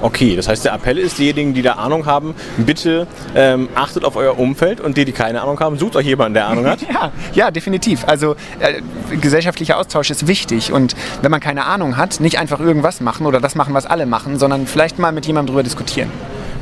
Okay, 0.01 0.35
das 0.35 0.47
heißt, 0.47 0.65
der 0.65 0.73
Appell 0.73 0.97
ist, 0.97 1.17
diejenigen, 1.17 1.53
die 1.53 1.61
da 1.61 1.73
Ahnung 1.73 2.05
haben, 2.05 2.35
bitte 2.57 3.07
ähm, 3.35 3.69
achtet 3.75 4.05
auf 4.05 4.15
euer 4.15 4.37
Umfeld 4.37 4.79
und 4.79 4.97
die, 4.97 5.05
die 5.05 5.11
keine 5.11 5.41
Ahnung 5.41 5.59
haben, 5.59 5.77
sucht 5.79 5.95
euch 5.95 6.05
jemanden, 6.05 6.35
der 6.35 6.47
Ahnung 6.47 6.67
hat. 6.67 6.81
ja, 6.93 7.11
ja, 7.33 7.51
definitiv. 7.51 8.05
Also 8.05 8.35
äh, 8.59 8.81
gesellschaftlicher 9.19 9.77
Austausch 9.77 10.11
ist 10.11 10.27
wichtig 10.27 10.71
und 10.71 10.95
wenn 11.21 11.31
man 11.31 11.39
keine 11.39 11.65
Ahnung 11.65 11.97
hat, 11.97 12.19
nicht 12.19 12.37
einfach 12.37 12.59
irgendwas 12.59 13.01
machen 13.01 13.25
oder 13.25 13.39
das 13.39 13.55
machen, 13.55 13.73
was 13.73 13.85
alle 13.85 14.05
machen, 14.05 14.37
sondern 14.37 14.67
vielleicht 14.67 14.99
mal 14.99 15.11
mit 15.11 15.25
jemandem 15.25 15.47
darüber 15.47 15.63
diskutieren. 15.63 16.11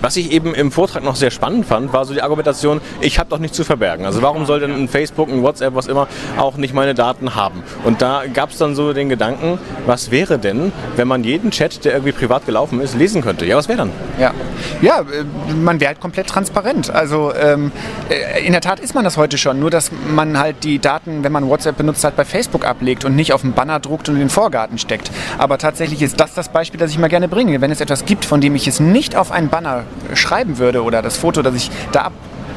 Was 0.05 0.17
ich 0.17 0.31
eben 0.31 0.53
im 0.53 0.71
Vortrag 0.71 1.03
noch 1.03 1.15
sehr 1.15 1.31
spannend 1.31 1.65
fand, 1.65 1.91
war 1.91 2.05
so 2.05 2.13
die 2.13 2.21
Argumentation, 2.21 2.79
ich 3.01 3.17
habe 3.17 3.27
doch 3.27 3.39
nichts 3.39 3.57
zu 3.57 3.63
verbergen. 3.63 4.05
Also 4.05 4.21
warum 4.21 4.45
soll 4.45 4.59
denn 4.59 4.71
ein 4.71 4.88
Facebook, 4.88 5.29
ein 5.29 5.41
WhatsApp, 5.41 5.74
was 5.74 5.88
immer, 5.88 6.07
auch 6.38 6.57
nicht 6.57 6.75
meine 6.75 6.93
Daten 6.93 7.33
haben? 7.33 7.63
Und 7.85 8.03
da 8.03 8.21
gab 8.31 8.51
es 8.51 8.59
dann 8.59 8.75
so 8.75 8.93
den 8.93 9.09
Gedanken, 9.09 9.57
was 9.88 10.12
wäre 10.12 10.38
denn, 10.38 10.71
wenn 10.95 11.07
man 11.07 11.24
jeden 11.24 11.50
Chat, 11.50 11.85
der 11.85 11.93
irgendwie 11.93 12.12
privat 12.12 12.45
gelaufen 12.45 12.81
ist, 12.81 12.93
lesen 12.93 13.24
könnte? 13.24 13.47
Ja, 13.47 13.57
was 13.57 13.67
wäre 13.67 13.79
dann? 13.79 13.89
Ja, 14.19 14.31
ja 14.79 15.00
äh, 15.00 15.55
man 15.55 15.79
wäre 15.79 15.88
halt 15.88 16.00
komplett 16.00 16.27
transparent. 16.27 16.91
Also 16.91 17.33
ähm, 17.33 17.71
äh, 18.07 18.45
in 18.45 18.51
der 18.51 18.62
Tat 18.62 18.79
ist 18.79 18.93
man 18.93 19.05
das 19.05 19.17
heute 19.17 19.39
schon, 19.39 19.59
nur 19.59 19.71
dass 19.71 19.89
man 20.13 20.38
halt 20.38 20.63
die 20.63 20.77
Daten, 20.77 21.24
wenn 21.24 21.31
man 21.31 21.50
WhatsApp 21.50 21.77
benutzt, 21.77 22.03
halt 22.03 22.15
bei 22.15 22.25
Facebook 22.25 22.63
ablegt 22.63 23.05
und 23.05 23.15
nicht 23.15 23.33
auf 23.33 23.43
einen 23.43 23.53
Banner 23.53 23.79
druckt 23.79 24.07
und 24.07 24.13
in 24.17 24.19
den 24.21 24.29
Vorgarten 24.29 24.77
steckt. 24.77 25.09
Aber 25.39 25.57
tatsächlich 25.57 26.03
ist 26.03 26.19
das 26.19 26.35
das 26.35 26.50
Beispiel, 26.50 26.79
das 26.79 26.91
ich 26.91 27.00
mal 27.00 27.07
gerne 27.07 27.27
bringe. 27.27 27.59
Wenn 27.59 27.71
es 27.71 27.81
etwas 27.81 28.05
gibt, 28.05 28.24
von 28.24 28.39
dem 28.39 28.53
ich 28.53 28.67
es 28.67 28.79
nicht 28.79 29.15
auf 29.15 29.31
einen 29.31 29.50
Banner 29.50 29.83
schreiben 30.13 30.57
würde 30.57 30.83
oder 30.83 31.01
das 31.01 31.17
Foto, 31.17 31.41
das 31.41 31.55
ich 31.55 31.71
da 31.91 32.11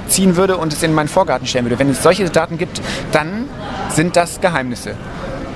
abziehen 0.04 0.37
würde 0.37 0.57
und 0.57 0.73
es 0.73 0.83
in 0.83 0.95
meinen 0.95 1.09
Vorgarten 1.09 1.47
stellen 1.47 1.64
würde. 1.64 1.78
Wenn 1.78 1.90
es 1.90 2.02
solche 2.02 2.28
Daten 2.30 2.59
gibt, 2.59 2.80
dann 3.12 3.45
sind 3.90 4.16
das 4.16 4.40
Geheimnisse. 4.40 4.95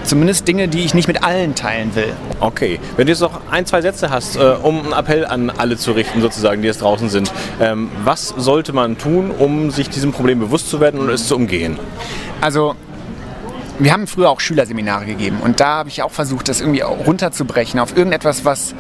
Zumindest 0.04 0.48
Dinge, 0.48 0.66
die 0.66 0.80
ich 0.80 0.94
nicht 0.94 1.06
mit 1.06 1.22
allen 1.22 1.54
teilen 1.54 1.94
will. 1.94 2.12
Okay. 2.40 2.80
Wenn 2.96 3.06
du 3.06 3.12
jetzt 3.12 3.20
noch 3.20 3.40
ein, 3.50 3.66
zwei 3.66 3.82
Sätze 3.82 4.10
hast, 4.10 4.36
äh, 4.36 4.56
um 4.62 4.82
einen 4.82 4.92
Appell 4.92 5.24
an 5.24 5.50
alle 5.50 5.76
zu 5.76 5.92
richten, 5.92 6.20
sozusagen, 6.20 6.60
die 6.60 6.66
jetzt 6.66 6.82
draußen 6.82 7.08
sind, 7.08 7.32
ähm, 7.60 7.88
was 8.02 8.28
sollte 8.36 8.72
man 8.72 8.98
tun, 8.98 9.30
um 9.30 9.70
sich 9.70 9.88
diesem 9.88 10.12
Problem 10.12 10.40
bewusst 10.40 10.68
zu 10.70 10.80
werden 10.80 10.98
und 10.98 11.08
es 11.08 11.28
zu 11.28 11.36
umgehen? 11.36 11.78
Also, 12.40 12.74
wir 13.78 13.92
haben 13.92 14.06
früher 14.06 14.28
auch 14.28 14.40
Schülerseminare 14.40 15.06
gegeben 15.06 15.38
und 15.42 15.60
da 15.60 15.78
habe 15.78 15.88
ich 15.88 16.02
auch 16.02 16.10
versucht, 16.10 16.48
das 16.48 16.60
irgendwie 16.60 16.80
runterzubrechen 16.80 17.78
auf 17.80 17.96
irgendetwas, 17.96 18.44
was 18.44 18.74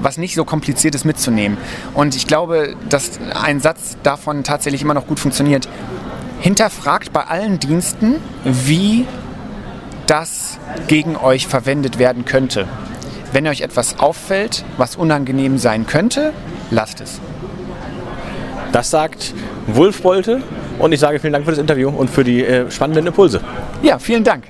was 0.00 0.18
nicht 0.18 0.34
so 0.34 0.44
kompliziert 0.44 0.94
ist 0.94 1.04
mitzunehmen. 1.04 1.58
Und 1.94 2.16
ich 2.16 2.26
glaube, 2.26 2.74
dass 2.88 3.18
ein 3.34 3.60
Satz 3.60 3.96
davon 4.02 4.44
tatsächlich 4.44 4.82
immer 4.82 4.94
noch 4.94 5.06
gut 5.06 5.20
funktioniert. 5.20 5.68
Hinterfragt 6.40 7.12
bei 7.12 7.24
allen 7.24 7.58
Diensten, 7.58 8.16
wie 8.44 9.06
das 10.06 10.58
gegen 10.88 11.16
euch 11.16 11.46
verwendet 11.46 11.98
werden 11.98 12.24
könnte. 12.24 12.66
wenn 13.32 13.46
euch 13.46 13.60
etwas 13.60 13.98
auffällt, 13.98 14.64
was 14.76 14.96
unangenehm 14.96 15.58
sein 15.58 15.86
könnte, 15.86 16.32
lasst 16.70 17.00
es. 17.00 17.20
Das 18.72 18.90
sagt 18.90 19.34
Wulf 19.66 20.02
Bolte 20.02 20.42
und 20.78 20.92
ich 20.92 21.00
sage 21.00 21.18
vielen 21.18 21.32
Dank 21.32 21.44
für 21.44 21.50
das 21.52 21.60
Interview 21.60 21.88
und 21.90 22.08
für 22.08 22.24
die 22.24 22.44
äh, 22.44 22.70
spannenden 22.70 23.06
Impulse. 23.08 23.40
Ja, 23.82 23.98
vielen 23.98 24.24
Dank. 24.24 24.44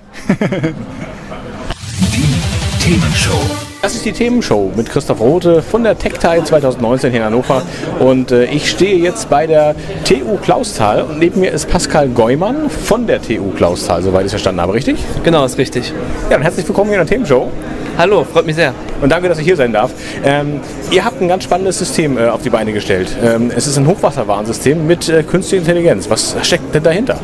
Die 2.12 2.34
Themenshow. 2.80 3.69
Das 3.82 3.94
ist 3.94 4.04
die 4.04 4.12
Themenshow 4.12 4.70
mit 4.76 4.90
Christoph 4.90 5.20
Rote 5.20 5.62
von 5.62 5.82
der 5.82 5.98
TechTide 5.98 6.44
2019 6.44 7.12
hier 7.12 7.20
in 7.20 7.26
Hannover. 7.26 7.62
Und 7.98 8.30
äh, 8.30 8.44
ich 8.44 8.68
stehe 8.68 8.98
jetzt 8.98 9.30
bei 9.30 9.46
der 9.46 9.74
TU 10.04 10.36
Klausthal 10.36 11.02
und 11.04 11.18
neben 11.18 11.40
mir 11.40 11.50
ist 11.50 11.66
Pascal 11.66 12.08
Geumann 12.08 12.68
von 12.68 13.06
der 13.06 13.22
TU 13.22 13.50
Klausthal, 13.56 14.02
soweit 14.02 14.20
ich 14.20 14.26
es 14.26 14.32
verstanden 14.32 14.60
habe, 14.60 14.74
richtig? 14.74 14.98
Genau, 15.24 15.46
ist 15.46 15.56
richtig. 15.56 15.94
Ja, 16.24 16.36
dann 16.36 16.42
herzlich 16.42 16.68
willkommen 16.68 16.90
hier 16.90 17.00
in 17.00 17.06
der 17.06 17.10
Themenshow. 17.10 17.50
Hallo, 17.96 18.24
freut 18.30 18.44
mich 18.44 18.56
sehr. 18.56 18.74
Und 19.00 19.10
danke, 19.10 19.30
dass 19.30 19.38
ich 19.38 19.46
hier 19.46 19.56
sein 19.56 19.72
darf. 19.72 19.92
Ähm, 20.24 20.60
ihr 20.90 21.02
habt 21.02 21.22
ein 21.22 21.28
ganz 21.28 21.44
spannendes 21.44 21.78
System 21.78 22.18
äh, 22.18 22.28
auf 22.28 22.42
die 22.42 22.50
Beine 22.50 22.74
gestellt. 22.74 23.08
Ähm, 23.24 23.50
es 23.54 23.66
ist 23.66 23.78
ein 23.78 23.86
Hochwasserwarnsystem 23.86 24.86
mit 24.86 25.08
äh, 25.08 25.22
künstlicher 25.22 25.62
Intelligenz. 25.62 26.10
Was 26.10 26.36
steckt 26.42 26.74
denn 26.74 26.82
dahinter? 26.82 27.18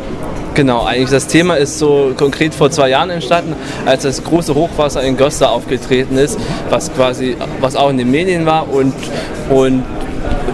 Genau, 0.57 0.87
eigentlich 0.87 1.11
das 1.11 1.27
Thema 1.27 1.57
ist 1.57 1.79
so 1.79 2.15
konkret 2.17 2.55
vor 2.55 2.71
zwei 2.71 2.89
Jahren 2.89 3.11
entstanden, 3.11 3.55
als 3.85 4.05
das 4.05 4.25
große 4.25 4.55
Hochwasser 4.55 5.03
in 5.03 5.19
Gösta 5.19 5.49
aufgetreten 5.51 6.17
ist, 6.17 6.39
was 6.71 6.91
quasi, 6.95 7.37
was 7.61 7.77
auch 7.77 7.91
in 7.91 7.99
den 7.99 8.11
Medien 8.11 8.47
war 8.47 8.73
und, 8.73 8.95
und 9.51 9.85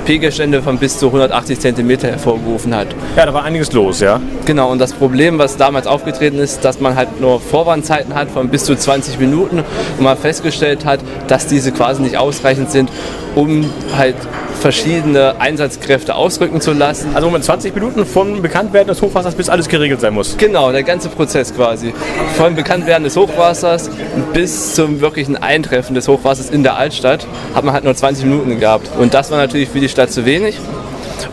Pegelstände 0.04 0.62
von 0.62 0.78
bis 0.78 0.98
zu 0.98 1.06
180 1.06 1.60
cm 1.60 1.90
hervorgerufen 2.00 2.74
hat. 2.74 2.88
Ja, 3.16 3.26
da 3.26 3.34
war 3.34 3.44
einiges 3.44 3.72
los, 3.72 4.00
ja. 4.00 4.20
Genau, 4.46 4.70
und 4.70 4.78
das 4.78 4.92
Problem, 4.92 5.38
was 5.38 5.56
damals 5.56 5.86
aufgetreten 5.86 6.38
ist, 6.38 6.64
dass 6.64 6.80
man 6.80 6.96
halt 6.96 7.20
nur 7.20 7.40
Vorwandzeiten 7.40 8.14
hat 8.14 8.30
von 8.30 8.48
bis 8.48 8.64
zu 8.64 8.74
20 8.74 9.18
Minuten 9.18 9.58
und 9.60 10.04
man 10.04 10.16
festgestellt 10.16 10.84
hat, 10.84 11.00
dass 11.28 11.46
diese 11.46 11.72
quasi 11.72 12.02
nicht 12.02 12.16
ausreichend 12.16 12.70
sind, 12.70 12.90
um 13.34 13.70
halt 13.96 14.16
verschiedene 14.62 15.40
Einsatzkräfte 15.40 16.14
ausrücken 16.14 16.60
zu 16.60 16.72
lassen. 16.72 17.10
Also 17.14 17.28
mit 17.30 17.42
20 17.42 17.74
Minuten 17.74 18.06
von 18.06 18.42
Bekanntwerden 18.42 18.88
des 18.88 19.02
Hochwassers 19.02 19.34
bis 19.34 19.48
alles 19.48 19.68
geregelt 19.68 20.00
sein 20.00 20.14
muss. 20.14 20.36
Genau, 20.36 20.70
der 20.70 20.84
ganze 20.84 21.08
Prozess 21.08 21.52
quasi. 21.52 21.92
Von 22.36 22.54
Bekanntwerden 22.54 23.02
des 23.02 23.16
Hochwassers 23.16 23.90
bis 24.32 24.74
zum 24.74 25.00
wirklichen 25.00 25.36
Eintreffen 25.36 25.94
des 25.94 26.06
Hochwassers 26.06 26.50
in 26.50 26.62
der 26.62 26.76
Altstadt 26.76 27.26
hat 27.54 27.64
man 27.64 27.74
halt 27.74 27.82
nur 27.82 27.94
20 27.94 28.24
Minuten 28.24 28.60
gehabt. 28.60 28.88
Und 28.98 29.14
das 29.14 29.32
war 29.32 29.38
natürlich 29.38 29.68
für 29.68 29.80
die 29.82 29.88
Stadt 29.88 30.10
zu 30.10 30.24
wenig. 30.24 30.58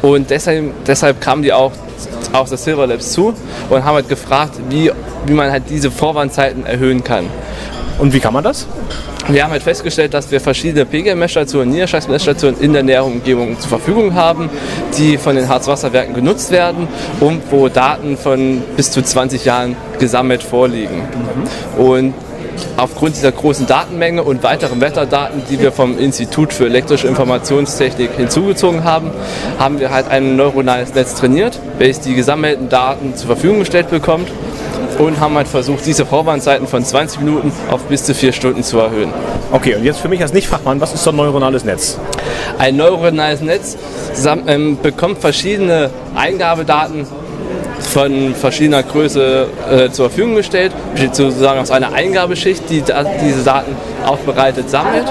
Und 0.01 0.29
deshalb, 0.29 0.85
deshalb 0.85 1.21
kamen 1.21 1.43
die 1.43 1.53
auch 1.53 1.71
auf 2.33 2.49
das 2.49 2.63
Silver 2.63 2.87
Labs 2.87 3.11
zu 3.11 3.33
und 3.69 3.83
haben 3.83 3.95
halt 3.95 4.09
gefragt, 4.09 4.55
wie, 4.69 4.91
wie 5.25 5.33
man 5.33 5.51
halt 5.51 5.63
diese 5.69 5.91
Vorwandzeiten 5.91 6.65
erhöhen 6.65 7.03
kann. 7.03 7.27
Und 7.97 8.13
wie 8.13 8.19
kann 8.19 8.33
man 8.33 8.43
das? 8.43 8.67
Wir 9.27 9.43
haben 9.43 9.51
halt 9.51 9.61
festgestellt, 9.61 10.13
dass 10.13 10.31
wir 10.31 10.39
verschiedene 10.39 10.85
PGM-Messstationen, 10.85 11.69
Niederschlagsmessstationen 11.69 12.59
in 12.61 12.73
der 12.73 12.81
näheren 12.81 13.13
Umgebung 13.13 13.59
zur 13.59 13.69
Verfügung 13.69 14.15
haben, 14.15 14.49
die 14.97 15.17
von 15.17 15.35
den 15.35 15.47
Harzwasserwerken 15.47 16.15
genutzt 16.15 16.49
werden 16.49 16.87
und 17.19 17.41
wo 17.51 17.67
Daten 17.67 18.17
von 18.17 18.63
bis 18.75 18.89
zu 18.89 19.03
20 19.03 19.45
Jahren 19.45 19.75
gesammelt 19.99 20.41
vorliegen. 20.41 21.03
Und 21.77 22.13
aufgrund 22.77 23.15
dieser 23.15 23.31
großen 23.31 23.67
Datenmenge 23.67 24.23
und 24.23 24.43
weiteren 24.43 24.81
Wetterdaten, 24.81 25.41
die 25.49 25.59
wir 25.59 25.71
vom 25.71 25.97
Institut 25.97 26.53
für 26.53 26.65
elektrische 26.65 27.07
Informationstechnik 27.07 28.11
hinzugezogen 28.17 28.83
haben, 28.83 29.11
haben 29.57 29.79
wir 29.79 29.91
halt 29.91 30.07
ein 30.07 30.35
neuronales 30.35 30.93
Netz 30.93 31.15
trainiert, 31.15 31.59
welches 31.77 32.01
die 32.01 32.15
gesammelten 32.15 32.69
Daten 32.69 33.15
zur 33.15 33.27
Verfügung 33.27 33.59
gestellt 33.59 33.89
bekommt 33.89 34.29
und 34.99 35.19
haben 35.19 35.35
halt 35.35 35.47
versucht, 35.47 35.85
diese 35.85 36.05
Vorwandzeiten 36.05 36.67
von 36.67 36.83
20 36.83 37.21
Minuten 37.21 37.51
auf 37.69 37.83
bis 37.83 38.03
zu 38.03 38.13
vier 38.13 38.33
Stunden 38.33 38.63
zu 38.63 38.79
erhöhen. 38.79 39.13
Okay, 39.51 39.75
und 39.75 39.83
jetzt 39.83 39.99
für 39.99 40.09
mich 40.09 40.21
als 40.21 40.33
Nicht-Fachmann, 40.33 40.81
was 40.81 40.93
ist 40.93 41.03
so 41.03 41.11
ein 41.11 41.15
neuronales 41.15 41.63
Netz? 41.63 41.97
Ein 42.57 42.75
neuronales 42.75 43.41
Netz 43.41 43.77
ähm, 44.47 44.77
bekommt 44.81 45.19
verschiedene 45.19 45.89
Eingabedaten 46.15 47.07
von 47.89 48.35
verschiedener 48.35 48.83
Größe 48.83 49.47
äh, 49.69 49.89
zur 49.89 50.09
Verfügung 50.09 50.35
gestellt, 50.35 50.71
besteht 50.93 51.15
sozusagen 51.15 51.59
aus 51.59 51.71
einer 51.71 51.91
Eingabeschicht, 51.91 52.69
die 52.69 52.81
da, 52.81 53.03
diese 53.03 53.43
Daten 53.43 53.75
aufbereitet 54.05 54.69
sammelt. 54.69 55.05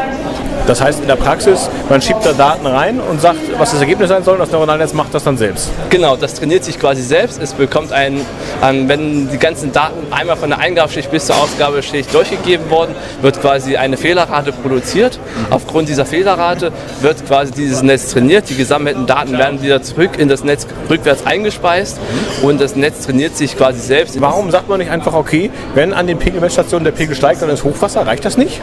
Das 0.69 0.83
heißt 0.83 1.01
in 1.01 1.09
der 1.09 1.17
Praxis, 1.17 1.71
man 1.89 2.03
schiebt 2.03 2.27
da 2.27 2.35
Daten 2.35 2.67
rein 2.67 3.01
und 3.01 3.23
sagt, 3.23 3.39
was 3.57 3.71
das 3.71 3.81
Ergebnis 3.81 4.11
sein 4.11 4.23
soll 4.23 4.35
und 4.35 4.41
das 4.41 4.51
neuronale 4.51 4.81
Netz 4.81 4.93
macht 4.93 5.15
das 5.15 5.25
dann 5.25 5.39
selbst. 5.39 5.71
Genau, 5.89 6.15
das 6.15 6.35
trainiert 6.35 6.63
sich 6.63 6.79
quasi 6.79 7.01
selbst. 7.01 7.41
Es 7.41 7.55
bekommt 7.55 7.91
ein, 7.91 8.21
ein, 8.61 8.87
wenn 8.87 9.31
die 9.31 9.39
ganzen 9.39 9.73
Daten 9.73 10.13
einmal 10.13 10.37
von 10.37 10.51
der 10.51 10.59
Eingabeschicht 10.59 11.11
bis 11.11 11.25
zur 11.25 11.37
Ausgabeschicht 11.37 12.13
durchgegeben 12.13 12.69
worden, 12.69 12.95
wird 13.23 13.41
quasi 13.41 13.79
eine 13.79 13.97
Fehlerrate 13.97 14.53
produziert. 14.53 15.19
Aufgrund 15.49 15.89
dieser 15.89 16.05
Fehlerrate 16.05 16.71
wird 17.01 17.27
quasi 17.27 17.51
dieses 17.53 17.83
Netz 17.83 18.13
trainiert. 18.13 18.51
Die 18.51 18.57
gesammelten 18.57 19.07
Daten 19.07 19.39
werden 19.39 19.63
wieder 19.63 19.83
zurück 19.83 20.19
in 20.19 20.29
das 20.29 20.45
Netz 20.45 20.67
rückwärts 20.91 21.27
eingespeist 21.27 21.99
und 22.43 22.61
das 22.61 22.77
Netz 22.77 23.07
trainiert 23.07 23.39
sich 23.39 23.57
quasi 23.57 23.81
selbst. 23.81 24.21
Warum 24.21 24.51
sagt 24.51 24.69
man 24.69 24.81
nicht 24.81 24.91
einfach, 24.91 25.15
okay, 25.15 25.51
wenn 25.75 25.95
an 25.95 26.07
den 26.07 26.19
Pegelmessstationen 26.19 26.85
der 26.85 26.93
Pegel 26.93 27.17
steigt, 27.17 27.41
dann 27.41 27.49
ist 27.49 27.65
Hochwasser, 27.65 28.07
reicht 28.07 28.27
das 28.27 28.37
nicht? 28.37 28.61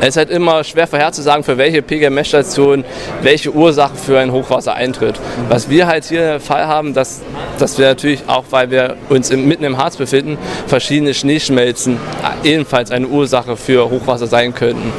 Es 0.00 0.08
ist 0.08 0.16
halt 0.16 0.30
immer 0.30 0.64
schwer 0.64 0.86
vorherzusagen, 0.86 1.44
für 1.44 1.56
welche 1.56 1.82
PGM-Messstation 1.82 2.84
welche 3.22 3.52
Ursache 3.52 3.96
für 3.96 4.18
ein 4.18 4.32
Hochwasser 4.32 4.74
eintritt. 4.74 5.18
Was 5.48 5.70
wir 5.70 5.86
halt 5.86 6.04
hier 6.04 6.20
der 6.20 6.40
Fall 6.40 6.66
haben, 6.66 6.94
dass, 6.94 7.22
dass 7.58 7.78
wir 7.78 7.86
natürlich 7.86 8.20
auch, 8.26 8.44
weil 8.50 8.70
wir 8.70 8.96
uns 9.08 9.30
im, 9.30 9.48
mitten 9.48 9.64
im 9.64 9.78
Harz 9.78 9.96
befinden, 9.96 10.38
verschiedene 10.66 11.14
Schneeschmelzen 11.14 11.98
ebenfalls 12.42 12.90
eine 12.90 13.06
Ursache 13.06 13.56
für 13.56 13.90
Hochwasser 13.90 14.26
sein 14.26 14.54
könnten. 14.54 14.92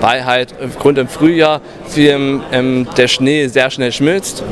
Weil 0.00 0.24
halt 0.24 0.54
aufgrund 0.64 0.98
im 0.98 1.08
Frühjahr 1.08 1.60
viel, 1.88 2.40
ähm, 2.52 2.86
der 2.96 3.08
Schnee 3.08 3.46
sehr 3.48 3.70
schnell 3.70 3.92
schmilzt 3.92 4.42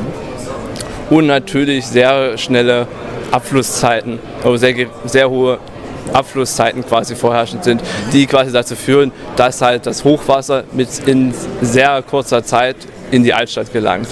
und 1.09 1.27
natürlich 1.27 1.85
sehr 1.85 2.37
schnelle 2.37 2.87
Abflusszeiten, 3.31 4.19
also 4.43 4.57
sehr, 4.57 4.87
sehr 5.05 5.29
hohe 5.29 5.59
Abflusszeiten 6.11 6.85
quasi 6.85 7.15
vorherrschend 7.15 7.63
sind, 7.63 7.81
die 8.11 8.27
quasi 8.27 8.51
dazu 8.51 8.75
führen, 8.75 9.11
dass 9.35 9.61
halt 9.61 9.85
das 9.85 10.03
Hochwasser 10.03 10.63
mit 10.73 10.89
in 11.05 11.33
sehr 11.61 12.01
kurzer 12.01 12.43
Zeit 12.43 12.75
in 13.11 13.23
die 13.23 13.33
Altstadt 13.33 13.71
gelangt. 13.71 14.07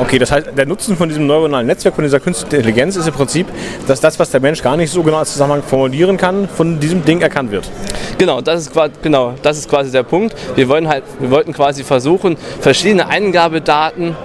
Okay, 0.00 0.18
das 0.18 0.32
heißt, 0.32 0.56
der 0.56 0.64
Nutzen 0.64 0.96
von 0.96 1.10
diesem 1.10 1.26
neuronalen 1.26 1.66
Netzwerk, 1.66 1.94
von 1.94 2.04
dieser 2.04 2.20
künstlichen 2.20 2.54
Intelligenz 2.54 2.96
ist 2.96 3.06
im 3.06 3.12
Prinzip, 3.12 3.46
dass 3.86 4.00
das, 4.00 4.18
was 4.18 4.30
der 4.30 4.40
Mensch 4.40 4.62
gar 4.62 4.76
nicht 4.78 4.90
so 4.90 5.02
genau 5.02 5.18
als 5.18 5.32
Zusammenhang 5.32 5.62
formulieren 5.62 6.16
kann, 6.16 6.48
von 6.48 6.80
diesem 6.80 7.04
Ding 7.04 7.20
erkannt 7.20 7.50
wird. 7.50 7.70
Genau, 8.16 8.40
das 8.40 8.62
ist 8.62 8.72
quasi, 8.72 8.92
genau, 9.02 9.34
das 9.42 9.58
ist 9.58 9.68
quasi 9.68 9.90
der 9.90 10.02
Punkt. 10.02 10.34
Wir, 10.54 10.68
wollen 10.68 10.88
halt, 10.88 11.04
wir 11.18 11.30
wollten 11.30 11.52
quasi 11.52 11.84
versuchen, 11.84 12.38
verschiedene 12.60 13.08
Eingabedaten 13.08 14.16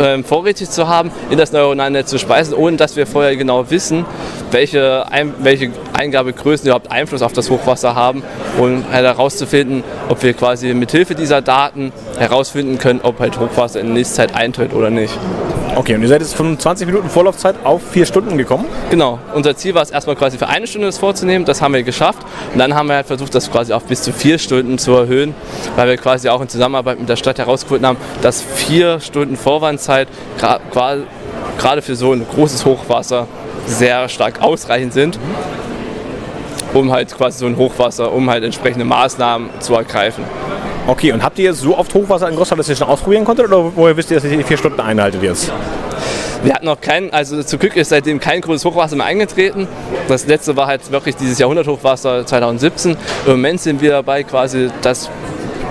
ähm, 0.00 0.24
vorrätig 0.24 0.70
zu 0.70 0.88
haben, 0.88 1.10
in 1.30 1.38
das 1.38 1.52
neuronale 1.52 1.90
Netz 1.90 2.10
zu 2.10 2.18
speisen, 2.18 2.54
ohne 2.54 2.76
dass 2.76 2.96
wir 2.96 3.06
vorher 3.06 3.36
genau 3.36 3.70
wissen, 3.70 4.04
welche, 4.50 5.10
ein, 5.10 5.34
welche 5.40 5.70
Eingabegrößen 5.92 6.66
überhaupt 6.66 6.90
Einfluss 6.90 7.22
auf 7.22 7.32
das 7.32 7.50
Hochwasser 7.50 7.94
haben 7.94 8.22
und 8.58 8.84
halt 8.90 9.04
herauszufinden, 9.04 9.84
ob 10.08 10.22
wir 10.22 10.34
quasi 10.34 10.72
mit 10.74 10.90
Hilfe 10.90 11.14
dieser 11.14 11.42
Daten 11.42 11.92
herausfinden 12.18 12.78
können, 12.78 13.00
ob 13.02 13.20
halt 13.20 13.38
Hochwasser 13.38 13.80
in 13.80 13.86
der 13.86 13.96
nächsten 13.96 14.16
Zeit 14.16 14.34
eintritt 14.34 14.72
oder 14.72 14.90
nicht. 14.90 15.12
Okay, 15.74 15.94
und 15.94 16.02
ihr 16.02 16.08
seid 16.08 16.20
jetzt 16.20 16.34
von 16.34 16.58
20 16.58 16.86
Minuten 16.86 17.08
Vorlaufzeit 17.08 17.56
auf 17.64 17.80
vier 17.92 18.04
Stunden 18.04 18.36
gekommen? 18.36 18.66
Genau, 18.90 19.18
unser 19.34 19.56
Ziel 19.56 19.74
war 19.74 19.82
es 19.82 19.90
erstmal 19.90 20.16
quasi 20.16 20.36
für 20.36 20.46
eine 20.46 20.66
Stunde 20.66 20.86
das 20.86 20.98
vorzunehmen, 20.98 21.46
das 21.46 21.62
haben 21.62 21.72
wir 21.72 21.82
geschafft. 21.82 22.18
Und 22.52 22.58
dann 22.58 22.74
haben 22.74 22.88
wir 22.88 22.96
halt 22.96 23.06
versucht, 23.06 23.34
das 23.34 23.50
quasi 23.50 23.72
auf 23.72 23.84
bis 23.84 24.02
zu 24.02 24.12
vier 24.12 24.38
Stunden 24.38 24.76
zu 24.76 24.92
erhöhen, 24.92 25.34
weil 25.76 25.88
wir 25.88 25.96
quasi 25.96 26.28
auch 26.28 26.42
in 26.42 26.48
Zusammenarbeit 26.48 27.00
mit 27.00 27.08
der 27.08 27.16
Stadt 27.16 27.38
herausgefunden 27.38 27.86
haben, 27.86 27.96
dass 28.20 28.42
vier 28.42 29.00
Stunden 29.00 29.36
Vorwandzeit 29.36 30.08
gerade 30.38 31.82
für 31.82 31.96
so 31.96 32.12
ein 32.12 32.26
großes 32.28 32.66
Hochwasser 32.66 33.26
sehr 33.66 34.10
stark 34.10 34.42
ausreichend 34.42 34.92
sind, 34.92 35.18
um 36.74 36.92
halt 36.92 37.16
quasi 37.16 37.38
so 37.38 37.46
ein 37.46 37.56
Hochwasser, 37.56 38.12
um 38.12 38.28
halt 38.28 38.44
entsprechende 38.44 38.84
Maßnahmen 38.84 39.48
zu 39.60 39.74
ergreifen. 39.74 40.24
Okay, 40.86 41.12
und 41.12 41.22
habt 41.22 41.38
ihr 41.38 41.54
so 41.54 41.78
oft 41.78 41.94
Hochwasser 41.94 42.28
in 42.28 42.34
Großstadt, 42.34 42.58
dass 42.58 42.68
ihr 42.68 42.74
schon 42.74 42.88
ausprobieren 42.88 43.24
konntet 43.24 43.46
oder 43.46 43.76
woher 43.76 43.96
wisst 43.96 44.10
ihr, 44.10 44.16
dass 44.16 44.24
ihr 44.24 44.36
die 44.36 44.42
vier 44.42 44.56
Stunden 44.56 44.80
einhaltet 44.80 45.22
jetzt? 45.22 45.52
Wir 46.42 46.54
hatten 46.54 46.66
noch 46.66 46.80
keinen, 46.80 47.12
also 47.12 47.40
zum 47.44 47.60
Glück 47.60 47.76
ist 47.76 47.90
seitdem 47.90 48.18
kein 48.18 48.40
großes 48.40 48.64
Hochwasser 48.64 48.96
mehr 48.96 49.06
eingetreten. 49.06 49.68
Das 50.08 50.26
letzte 50.26 50.56
war 50.56 50.66
halt 50.66 50.90
wirklich 50.90 51.14
dieses 51.14 51.38
Jahrhunderthochwasser 51.38 52.26
2017. 52.26 52.96
Im 53.26 53.30
Moment 53.30 53.60
sind 53.60 53.80
wir 53.80 53.92
dabei, 53.92 54.24
quasi 54.24 54.70
das, 54.82 55.08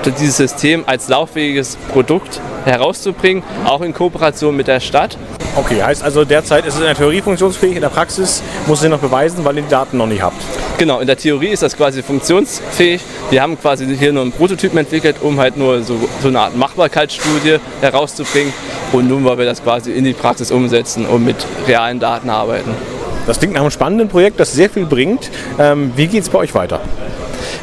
dieses 0.10 0.38
System 0.38 0.84
als 0.88 1.08
lauffähiges 1.08 1.78
Produkt 1.92 2.42
herauszubringen, 2.66 3.44
auch 3.66 3.82
in 3.82 3.94
Kooperation 3.94 4.56
mit 4.56 4.68
der 4.68 4.80
Stadt. 4.80 5.18
Okay, 5.56 5.84
heißt 5.84 6.02
also 6.02 6.24
derzeit 6.24 6.66
ist 6.66 6.76
es 6.76 6.80
in 6.80 6.86
der 6.86 6.96
Theorie 6.96 7.22
funktionsfähig, 7.22 7.76
in 7.76 7.82
der 7.82 7.90
Praxis 7.90 8.42
muss 8.68 8.82
ihr 8.82 8.90
noch 8.90 9.00
beweisen, 9.00 9.44
weil 9.44 9.58
ihr 9.58 9.64
die 9.64 9.70
Daten 9.70 9.98
noch 9.98 10.08
nicht 10.08 10.22
habt. 10.22 10.42
Genau, 10.78 11.00
in 11.00 11.08
der 11.08 11.18
Theorie 11.18 11.50
ist 11.50 11.62
das 11.62 11.78
quasi 11.78 12.02
funktionsfähig. 12.02 13.02
Wir 13.30 13.42
haben 13.42 13.60
quasi 13.60 13.86
hier 13.96 14.14
nur 14.14 14.24
einen 14.24 14.32
Prototypen 14.32 14.80
entwickelt, 14.80 15.18
um 15.22 15.40
halt 15.40 15.58
nur 15.58 15.84
so, 15.84 15.96
so 16.22 16.30
eine 16.30 16.40
Art 16.40 16.56
Machbarkeitsstudie 16.56 17.58
herauszubringen. 17.82 18.54
Und 18.92 19.08
nun 19.08 19.24
wollen 19.24 19.38
wir 19.38 19.46
das 19.46 19.62
quasi 19.62 19.92
in 19.92 20.06
die 20.06 20.14
Praxis 20.14 20.52
umsetzen 20.52 21.06
und 21.06 21.24
mit 21.24 21.36
realen 21.68 22.00
Daten 22.00 22.30
arbeiten. 22.30 22.72
Das 23.28 23.38
klingt 23.38 23.54
nach 23.54 23.62
einem 23.62 23.72
spannenden 23.72 24.08
Projekt, 24.08 24.40
das 24.40 24.54
sehr 24.54 24.70
viel 24.70 24.86
bringt. 24.86 25.30
Ähm, 25.60 25.92
wie 25.96 26.08
geht 26.08 26.24
es 26.24 26.30
bei 26.30 26.40
euch 26.40 26.56
weiter? 26.56 26.82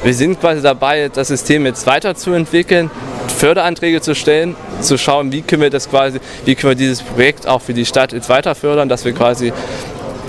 Wir 0.05 0.15
sind 0.15 0.41
quasi 0.41 0.63
dabei, 0.63 1.11
das 1.13 1.29
System 1.29 1.67
jetzt 1.67 1.87
weiterzuentwickeln, 1.87 2.91
Förderanträge 3.37 4.01
zu 4.01 4.15
stellen, 4.15 4.55
zu 4.81 4.97
schauen, 4.97 5.33
wie 5.33 5.43
können 5.43 5.63
wir 5.63 5.71
das 5.71 5.91
quasi, 5.91 6.21
wie 6.45 6.55
können 6.55 6.73
wir 6.73 6.77
dieses 6.77 7.03
Projekt 7.03 7.47
auch 7.47 7.61
für 7.61 7.75
die 7.75 7.85
Stadt 7.85 8.13
jetzt 8.13 8.29
weiter 8.29 8.55
fördern, 8.55 8.89
dass 8.89 9.05
wir 9.05 9.13
quasi 9.13 9.53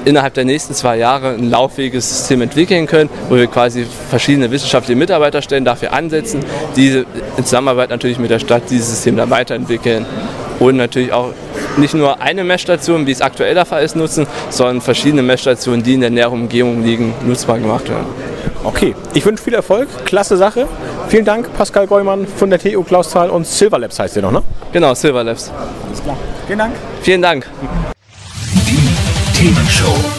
innerhalb 0.05 0.33
der 0.33 0.45
nächsten 0.45 0.73
zwei 0.73 0.97
Jahre 0.97 1.29
ein 1.29 1.49
lauffähiges 1.49 2.09
System 2.09 2.41
entwickeln 2.41 2.87
können, 2.87 3.09
wo 3.29 3.35
wir 3.35 3.47
quasi 3.47 3.85
verschiedene 4.09 4.49
wissenschaftliche 4.49 4.97
Mitarbeiterstellen 4.97 5.65
dafür 5.65 5.93
ansetzen, 5.93 6.43
diese 6.75 7.05
in 7.37 7.43
Zusammenarbeit 7.43 7.89
natürlich 7.89 8.17
mit 8.17 8.31
der 8.31 8.39
Stadt 8.39 8.63
dieses 8.69 8.89
System 8.89 9.17
dann 9.17 9.29
weiterentwickeln 9.29 10.05
und 10.59 10.77
natürlich 10.77 11.13
auch 11.13 11.33
nicht 11.77 11.93
nur 11.93 12.21
eine 12.21 12.43
Messstation, 12.43 13.05
wie 13.07 13.11
es 13.11 13.21
aktuell 13.21 13.53
der 13.53 13.65
Fall 13.65 13.83
ist, 13.83 13.95
nutzen, 13.95 14.25
sondern 14.49 14.81
verschiedene 14.81 15.21
Messstationen, 15.21 15.83
die 15.83 15.93
in 15.93 16.01
der 16.01 16.09
näheren 16.09 16.41
Umgebung 16.41 16.83
liegen, 16.83 17.13
nutzbar 17.25 17.59
gemacht 17.59 17.87
werden. 17.89 18.07
Okay, 18.63 18.93
ich 19.13 19.25
wünsche 19.25 19.43
viel 19.43 19.53
Erfolg, 19.53 19.87
klasse 20.05 20.35
Sache. 20.35 20.67
Vielen 21.07 21.25
Dank, 21.25 21.53
Pascal 21.55 21.87
Geumann 21.87 22.27
von 22.27 22.49
der 22.49 22.59
TU 22.59 22.83
Klausthal 22.83 23.29
und 23.29 23.47
Silver 23.47 23.79
Labs 23.79 23.99
heißt 23.99 24.17
ihr 24.17 24.21
noch, 24.21 24.31
ne? 24.31 24.43
Genau, 24.73 24.93
Silver 24.93 25.23
Labs. 25.23 25.51
Alles 25.87 26.03
klar. 26.03 26.17
Vielen 26.45 26.59
Dank. 26.59 26.75
Vielen 27.01 27.21
Dank. 27.21 27.49
Die 28.67 29.37
Themenshow. 29.37 30.18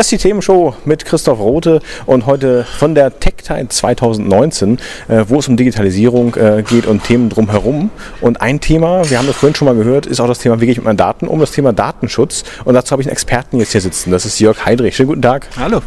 Das 0.00 0.10
ist 0.10 0.12
die 0.24 0.28
Themenshow 0.28 0.74
mit 0.86 1.04
Christoph 1.04 1.38
Rote 1.40 1.82
und 2.06 2.24
heute 2.24 2.64
von 2.78 2.94
der 2.94 3.20
TechTime 3.20 3.68
2019, 3.68 4.78
äh, 5.08 5.24
wo 5.28 5.40
es 5.40 5.46
um 5.48 5.58
Digitalisierung 5.58 6.34
äh, 6.36 6.62
geht 6.66 6.86
und 6.86 7.04
Themen 7.04 7.28
drumherum. 7.28 7.90
Und 8.22 8.40
ein 8.40 8.60
Thema, 8.60 9.10
wir 9.10 9.18
haben 9.18 9.26
das 9.26 9.36
vorhin 9.36 9.54
schon 9.54 9.66
mal 9.66 9.74
gehört, 9.74 10.06
ist 10.06 10.18
auch 10.20 10.26
das 10.26 10.38
Thema, 10.38 10.58
wie 10.58 10.64
gehe 10.64 10.72
ich 10.72 10.78
mit 10.78 10.86
meinen 10.86 10.96
Daten 10.96 11.28
um, 11.28 11.38
das 11.38 11.50
Thema 11.50 11.74
Datenschutz. 11.74 12.44
Und 12.64 12.72
dazu 12.72 12.92
habe 12.92 13.02
ich 13.02 13.08
einen 13.08 13.12
Experten 13.12 13.58
jetzt 13.58 13.72
hier 13.72 13.82
sitzen, 13.82 14.10
das 14.10 14.24
ist 14.24 14.38
Jörg 14.40 14.64
Heidrich. 14.64 14.96
Schönen 14.96 15.08
guten 15.10 15.20
Tag. 15.20 15.48
Hallo. 15.58 15.82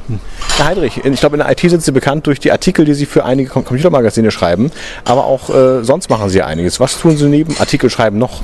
Herr 0.58 0.67
Heidrich, 0.67 1.03
ich 1.03 1.20
glaube, 1.20 1.38
in 1.38 1.39
der 1.41 1.50
IT 1.51 1.62
sind 1.62 1.82
Sie 1.82 1.91
bekannt 1.91 2.27
durch 2.27 2.39
die 2.39 2.51
Artikel, 2.51 2.86
die 2.86 2.93
Sie 2.93 3.08
für 3.08 3.25
einige 3.25 3.50
Com- 3.50 3.65
Computermagazine 3.65 4.29
schreiben, 4.29 4.70
aber 5.05 5.25
auch 5.25 5.50
äh, 5.50 5.84
sonst 5.84 6.12
machen 6.12 6.29
Sie 6.29 6.43
einiges. 6.43 6.79
Was 6.79 7.00
tun 7.00 7.17
Sie 7.17 7.25
neben 7.25 7.58
Artikel 7.58 7.89
schreiben 7.89 8.20
noch? 8.20 8.43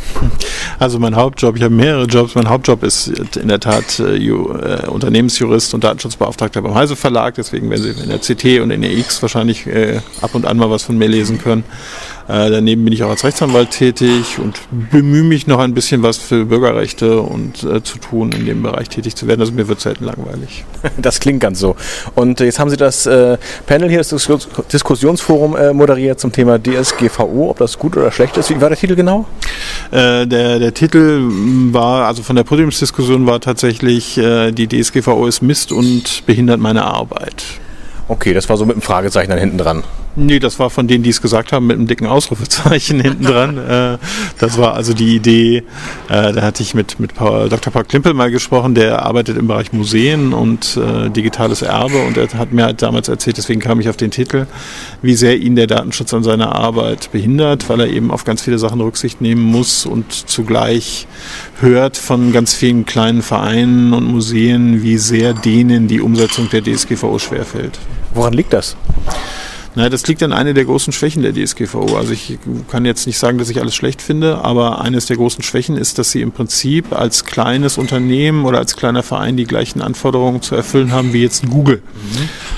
Also 0.79 0.97
mein 0.97 1.15
Hauptjob, 1.15 1.57
ich 1.57 1.61
habe 1.61 1.75
mehrere 1.75 2.05
Jobs. 2.05 2.33
Mein 2.33 2.49
Hauptjob 2.49 2.81
ist 2.81 3.09
in 3.37 3.49
der 3.49 3.59
Tat 3.59 3.99
äh, 3.99 4.15
Ju, 5.59 5.69
Unternehmensjurist 5.69 5.73
und 5.73 5.83
Datenschutzbeauftragter 5.83 6.61
beim 6.61 6.73
Heise 6.73 6.95
Verlag. 6.95 7.35
Deswegen 7.35 7.69
werden 7.69 7.83
Sie 7.83 8.01
in 8.01 8.09
der 8.09 8.19
CT 8.19 8.61
und 8.61 8.71
in 8.71 8.81
der 8.81 8.91
X 8.91 9.21
wahrscheinlich 9.21 9.67
äh, 9.67 9.99
ab 10.21 10.35
und 10.35 10.45
an 10.45 10.57
mal 10.57 10.69
was 10.69 10.83
von 10.83 10.97
mir 10.97 11.07
lesen 11.07 11.39
können. 11.39 11.63
Äh, 12.29 12.51
daneben 12.51 12.83
bin 12.83 12.93
ich 12.93 13.03
auch 13.03 13.09
als 13.09 13.23
Rechtsanwalt 13.23 13.71
tätig 13.71 14.37
und 14.37 14.59
bemühe 14.91 15.23
mich 15.23 15.47
noch 15.47 15.57
ein 15.57 15.73
bisschen 15.73 16.03
was 16.03 16.17
für 16.17 16.45
Bürgerrechte 16.45 17.21
und 17.21 17.63
äh, 17.63 17.81
zu 17.81 17.97
tun, 17.97 18.31
in 18.31 18.45
dem 18.45 18.61
Bereich 18.61 18.87
tätig 18.87 19.15
zu 19.15 19.27
werden. 19.27 19.41
Also 19.41 19.51
mir 19.51 19.67
wird 19.67 19.81
selten 19.81 20.05
langweilig. 20.05 20.63
Das 20.97 21.19
klingt 21.19 21.39
ganz 21.39 21.59
so. 21.59 21.75
Und 22.15 22.39
jetzt 22.39 22.59
haben 22.59 22.69
Sie 22.69 22.77
das 22.77 23.05
äh, 23.05 23.37
Panel 23.65 23.89
hier, 23.89 23.97
das 23.97 24.09
Diskus 24.09 24.47
Diskussionsforum 24.71 25.55
äh, 25.55 25.73
moderiert 25.73 26.19
zum 26.19 26.31
Thema 26.31 26.59
DSGVO, 26.59 27.49
ob 27.49 27.57
das 27.57 27.79
gut 27.79 27.97
oder 27.97 28.11
schlecht 28.11 28.37
ist. 28.37 28.49
Wie 28.49 28.61
war 28.61 28.69
der 28.69 28.77
Titel 28.77 28.95
genau? 28.95 29.25
Äh, 29.91 30.27
der, 30.27 30.59
der 30.59 30.73
Titel 30.73 31.23
war, 31.71 32.05
also 32.05 32.21
von 32.21 32.35
der 32.35 32.43
Podiumsdiskussion 32.43 33.25
war 33.25 33.39
tatsächlich, 33.39 34.17
äh, 34.17 34.51
die 34.51 34.67
DSGVO 34.67 35.25
ist 35.25 35.41
Mist 35.41 35.71
und 35.71 36.25
behindert 36.25 36.59
meine 36.59 36.83
Arbeit. 36.83 37.43
Okay, 38.07 38.33
das 38.33 38.49
war 38.49 38.57
so 38.57 38.65
mit 38.65 38.75
einem 38.75 38.81
Fragezeichen 38.81 39.29
dann 39.29 39.39
hinten 39.39 39.57
dran. 39.57 39.83
Nee, 40.21 40.39
das 40.39 40.59
war 40.59 40.69
von 40.69 40.85
denen, 40.85 41.01
die 41.01 41.11
es 41.11 41.21
gesagt 41.21 41.53
haben, 41.53 41.67
mit 41.67 41.77
einem 41.77 41.87
dicken 41.87 42.05
Ausrufezeichen 42.05 42.99
hinten 43.01 43.23
dran. 43.23 43.57
Äh, 43.57 43.97
das 44.37 44.57
war 44.57 44.73
also 44.73 44.93
die 44.93 45.15
Idee, 45.15 45.63
äh, 46.09 46.33
da 46.33 46.41
hatte 46.41 46.61
ich 46.61 46.73
mit, 46.73 46.99
mit 46.99 47.11
Dr. 47.17 47.71
Paul 47.71 47.85
Klimpel 47.85 48.13
mal 48.13 48.29
gesprochen, 48.29 48.75
der 48.75 49.05
arbeitet 49.05 49.37
im 49.37 49.47
Bereich 49.47 49.71
Museen 49.71 50.33
und 50.33 50.75
äh, 50.75 51.09
digitales 51.09 51.61
Erbe 51.61 52.05
und 52.05 52.17
er 52.17 52.27
hat 52.37 52.51
mir 52.51 52.65
halt 52.65 52.81
damals 52.81 53.07
erzählt, 53.07 53.37
deswegen 53.37 53.61
kam 53.61 53.79
ich 53.79 53.87
auf 53.87 53.95
den 53.95 54.11
Titel, 54.11 54.45
wie 55.01 55.15
sehr 55.15 55.37
ihn 55.37 55.55
der 55.55 55.67
Datenschutz 55.67 56.13
an 56.13 56.23
seiner 56.23 56.53
Arbeit 56.53 57.13
behindert, 57.13 57.69
weil 57.69 57.79
er 57.79 57.87
eben 57.87 58.11
auf 58.11 58.25
ganz 58.25 58.41
viele 58.41 58.59
Sachen 58.59 58.81
Rücksicht 58.81 59.21
nehmen 59.21 59.41
muss 59.41 59.85
und 59.85 60.11
zugleich 60.11 61.07
hört 61.61 61.95
von 61.95 62.33
ganz 62.33 62.53
vielen 62.53 62.85
kleinen 62.85 63.21
Vereinen 63.21 63.93
und 63.93 64.03
Museen, 64.03 64.83
wie 64.83 64.97
sehr 64.97 65.33
denen 65.33 65.87
die 65.87 66.01
Umsetzung 66.01 66.49
der 66.49 66.61
DSGVO 66.61 67.19
schwerfällt. 67.19 67.79
Woran 68.13 68.33
liegt 68.33 68.51
das? 68.51 68.75
Na, 69.79 69.87
das 69.87 70.05
liegt 70.07 70.21
an 70.23 70.33
einer 70.33 70.51
der 70.51 70.65
großen 70.65 70.91
Schwächen 70.91 71.23
der 71.23 71.33
DSGVO. 71.33 71.95
Also 71.95 72.11
ich 72.11 72.37
kann 72.69 72.83
jetzt 72.83 73.07
nicht 73.07 73.17
sagen, 73.17 73.37
dass 73.37 73.49
ich 73.49 73.61
alles 73.61 73.73
schlecht 73.73 74.01
finde, 74.01 74.39
aber 74.39 74.81
eines 74.81 75.05
der 75.05 75.15
großen 75.15 75.41
Schwächen 75.41 75.77
ist, 75.77 75.97
dass 75.97 76.11
sie 76.11 76.19
im 76.19 76.33
Prinzip 76.33 76.91
als 76.91 77.23
kleines 77.23 77.77
Unternehmen 77.77 78.43
oder 78.43 78.57
als 78.57 78.75
kleiner 78.75 79.03
Verein 79.03 79.37
die 79.37 79.45
gleichen 79.45 79.81
Anforderungen 79.81 80.41
zu 80.41 80.53
erfüllen 80.53 80.91
haben 80.91 81.13
wie 81.13 81.21
jetzt 81.21 81.45
ein 81.45 81.49
Google. 81.49 81.81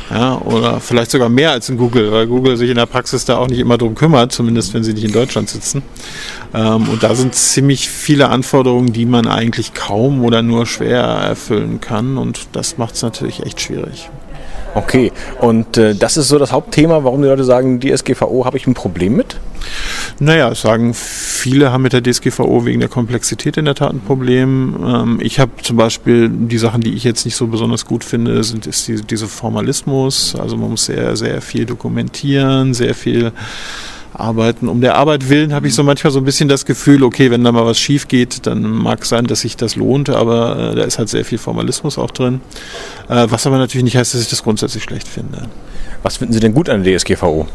Ja, 0.10 0.40
oder 0.40 0.80
vielleicht 0.80 1.12
sogar 1.12 1.30
mehr 1.30 1.52
als 1.52 1.70
ein 1.70 1.78
Google, 1.78 2.12
weil 2.12 2.26
Google 2.26 2.58
sich 2.58 2.72
in 2.72 2.78
der 2.78 2.88
Praxis 2.88 3.24
da 3.24 3.38
auch 3.38 3.50
nicht 3.50 3.60
immer 3.60 3.78
drum 3.78 3.94
kümmert, 3.94 4.32
zumindest 4.32 4.74
wenn 4.74 4.84
sie 4.84 4.96
nicht 4.96 5.04
in 5.04 5.12
Deutschland 5.12 5.48
sitzen. 5.48 5.84
Ähm, 6.56 6.90
und 6.90 7.04
da 7.04 7.14
sind 7.14 7.36
ziemlich 7.36 7.88
viele 7.88 8.30
Anforderungen, 8.30 8.94
die 8.94 9.06
man 9.06 9.28
eigentlich 9.28 9.76
kaum 9.76 10.24
oder 10.24 10.42
nur 10.42 10.66
schwer 10.66 11.04
erfüllen 11.04 11.82
kann. 11.82 12.18
Und 12.18 12.48
das 12.54 12.80
macht 12.80 12.96
es 12.96 13.04
natürlich 13.04 13.46
echt 13.46 13.62
schwierig. 13.62 14.10
Okay, 14.74 15.12
und 15.40 15.78
äh, 15.78 15.96
das 15.96 16.16
ist 16.16 16.30
so 16.30 16.40
das 16.40 16.52
Hauptthema, 16.52 17.04
warum 17.04 17.22
die 17.22 17.28
Leute 17.28 17.44
sagen, 17.44 17.80
DSGVO 17.82 18.46
habe 18.46 18.58
ich 18.58 18.68
ein 18.68 18.74
Problem 18.74 19.16
mit? 19.16 19.38
Naja, 20.20 20.56
sagen 20.56 20.94
viele 20.94 21.72
haben 21.72 21.82
mit 21.82 21.94
der 21.94 22.02
DSGVO 22.02 22.66
wegen 22.66 22.80
der 22.80 22.90
Komplexität 22.90 23.58
in 23.58 23.66
der 23.66 23.76
Tat 23.76 23.92
ein 23.92 24.00
Problem. 24.00 24.76
Ähm, 24.86 25.20
ich 25.22 25.40
habe 25.40 25.52
zum 25.62 25.76
Beispiel 25.76 26.30
die 26.30 26.58
Sachen, 26.58 26.82
die 26.82 26.94
ich 26.94 27.04
jetzt 27.04 27.26
nicht 27.26 27.36
so 27.36 27.48
besonders 27.48 27.86
gut 27.86 28.04
finde, 28.04 28.44
sind 28.44 28.66
ist 28.66 28.88
die, 28.88 29.02
diese 29.02 29.28
Formalismus. 29.28 30.36
Also 30.36 30.56
man 30.56 30.70
muss 30.70 30.86
sehr, 30.86 31.18
sehr 31.18 31.42
viel 31.42 31.66
dokumentieren, 31.66 32.74
sehr 32.74 32.96
viel 32.96 33.34
arbeiten. 34.14 34.68
Um 34.68 34.82
der 34.82 34.96
Arbeit 34.96 35.30
willen 35.30 35.54
habe 35.54 35.68
ich 35.68 35.76
so 35.76 35.84
manchmal 35.84 36.12
so 36.12 36.20
ein 36.20 36.26
bisschen 36.26 36.50
das 36.50 36.66
Gefühl, 36.66 37.04
okay, 37.04 37.32
wenn 37.32 37.44
da 37.44 37.52
mal 37.52 37.66
was 37.66 37.80
schief 37.80 38.08
geht, 38.08 38.46
dann 38.46 38.64
mag 38.64 39.06
sein, 39.06 39.26
dass 39.26 39.42
sich 39.42 39.58
das 39.58 39.76
lohnt, 39.76 40.10
aber 40.10 40.72
äh, 40.72 40.76
da 40.76 40.84
ist 40.84 41.00
halt 41.00 41.10
sehr 41.10 41.26
viel 41.26 41.38
Formalismus 41.38 41.98
auch 41.98 42.12
drin. 42.12 42.42
Äh, 43.10 43.28
was 43.30 43.48
aber 43.48 43.58
natürlich 43.58 43.84
nicht 43.84 43.98
heißt, 43.98 44.14
dass 44.14 44.22
ich 44.22 44.30
das 44.30 44.44
grundsätzlich 44.44 44.84
schlecht 44.84 45.08
finde. 45.08 45.48
Was 46.04 46.18
finden 46.18 46.34
Sie 46.34 46.40
denn 46.40 46.54
gut 46.54 46.70
an 46.70 46.84
der 46.84 46.98
DSGVO? 46.98 47.48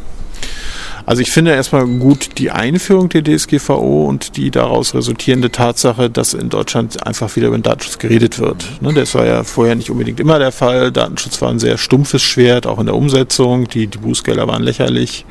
Also 1.06 1.22
ich 1.22 1.30
finde 1.30 1.52
erstmal 1.52 1.86
gut 1.86 2.30
die 2.38 2.50
Einführung 2.50 3.08
der 3.08 3.22
DSGVO 3.22 4.06
und 4.06 4.36
die 4.36 4.50
daraus 4.50 4.92
resultierende 4.92 5.52
Tatsache, 5.52 6.10
dass 6.10 6.34
in 6.34 6.48
Deutschland 6.48 7.06
einfach 7.06 7.36
wieder 7.36 7.46
über 7.46 7.56
den 7.56 7.62
Datenschutz 7.62 7.98
geredet 7.98 8.40
wird. 8.40 8.66
Ne, 8.82 8.92
das 8.92 9.14
war 9.14 9.24
ja 9.24 9.44
vorher 9.44 9.76
nicht 9.76 9.88
unbedingt 9.88 10.18
immer 10.18 10.40
der 10.40 10.50
Fall. 10.50 10.90
Datenschutz 10.90 11.40
war 11.40 11.50
ein 11.50 11.60
sehr 11.60 11.78
stumpfes 11.78 12.22
Schwert, 12.22 12.66
auch 12.66 12.80
in 12.80 12.86
der 12.86 12.96
Umsetzung. 12.96 13.68
Die, 13.68 13.86
die 13.86 13.98
Bußgelder 13.98 14.48
waren 14.48 14.64
lächerlich 14.64 15.24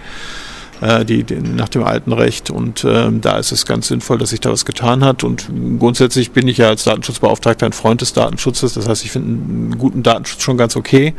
äh, 0.82 1.06
die, 1.06 1.24
die, 1.24 1.36
nach 1.36 1.70
dem 1.70 1.84
alten 1.84 2.12
Recht. 2.12 2.50
Und 2.50 2.86
ähm, 2.88 3.22
da 3.22 3.38
ist 3.38 3.52
es 3.52 3.66
ganz 3.66 3.88
sinnvoll, 3.88 4.18
dass 4.18 4.30
sich 4.30 4.40
da 4.40 4.52
was 4.52 4.66
getan 4.66 5.04
hat. 5.04 5.24
Und 5.24 5.50
grundsätzlich 5.80 6.32
bin 6.32 6.48
ich 6.48 6.58
ja 6.58 6.68
als 6.70 6.84
Datenschutzbeauftragter 6.84 7.66
ein 7.66 7.74
Freund 7.74 8.02
des 8.02 8.14
Datenschutzes. 8.14 8.74
Das 8.74 8.88
heißt, 8.88 9.04
ich 9.06 9.12
finde 9.12 9.30
einen 9.30 9.78
guten 9.78 10.04
Datenschutz 10.04 10.44
schon 10.44 10.58
ganz 10.58 10.76
okay. 10.76 11.14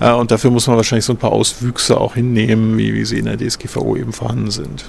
Äh, 0.00 0.12
und 0.12 0.30
dafür 0.30 0.50
muss 0.50 0.66
man 0.66 0.76
wahrscheinlich 0.76 1.04
so 1.04 1.12
ein 1.12 1.18
paar 1.18 1.32
Auswüchse 1.32 1.98
auch 1.98 2.14
hinnehmen, 2.14 2.78
wie, 2.78 2.94
wie 2.94 3.04
sie 3.04 3.18
in 3.18 3.26
der 3.26 3.38
DSGVO 3.38 3.96
eben 3.96 4.12
vorhanden 4.12 4.50
sind. 4.50 4.84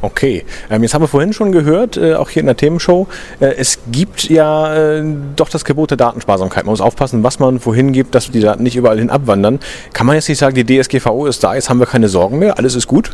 Okay, 0.00 0.44
ähm, 0.70 0.82
jetzt 0.82 0.92
haben 0.92 1.02
wir 1.02 1.08
vorhin 1.08 1.32
schon 1.32 1.50
gehört, 1.50 1.96
äh, 1.96 2.14
auch 2.14 2.28
hier 2.28 2.40
in 2.40 2.46
der 2.46 2.56
Themenshow, 2.56 3.06
äh, 3.40 3.54
es 3.56 3.78
gibt 3.90 4.28
ja 4.28 4.74
äh, 4.74 5.04
doch 5.36 5.48
das 5.48 5.64
Gebot 5.64 5.90
der 5.90 5.96
Datensparsamkeit. 5.96 6.64
Man 6.64 6.72
muss 6.72 6.80
aufpassen, 6.80 7.22
was 7.22 7.38
man 7.38 7.64
wohin 7.64 7.92
gibt, 7.92 8.14
dass 8.14 8.30
die 8.30 8.40
Daten 8.40 8.62
nicht 8.62 8.76
überall 8.76 8.98
hin 8.98 9.10
abwandern. 9.10 9.60
Kann 9.92 10.06
man 10.06 10.16
jetzt 10.16 10.28
nicht 10.28 10.38
sagen, 10.38 10.54
die 10.54 10.64
DSGVO 10.64 11.26
ist 11.26 11.42
da, 11.42 11.54
jetzt 11.54 11.70
haben 11.70 11.78
wir 11.78 11.86
keine 11.86 12.08
Sorgen 12.08 12.38
mehr, 12.38 12.58
alles 12.58 12.74
ist 12.74 12.86
gut? 12.86 13.12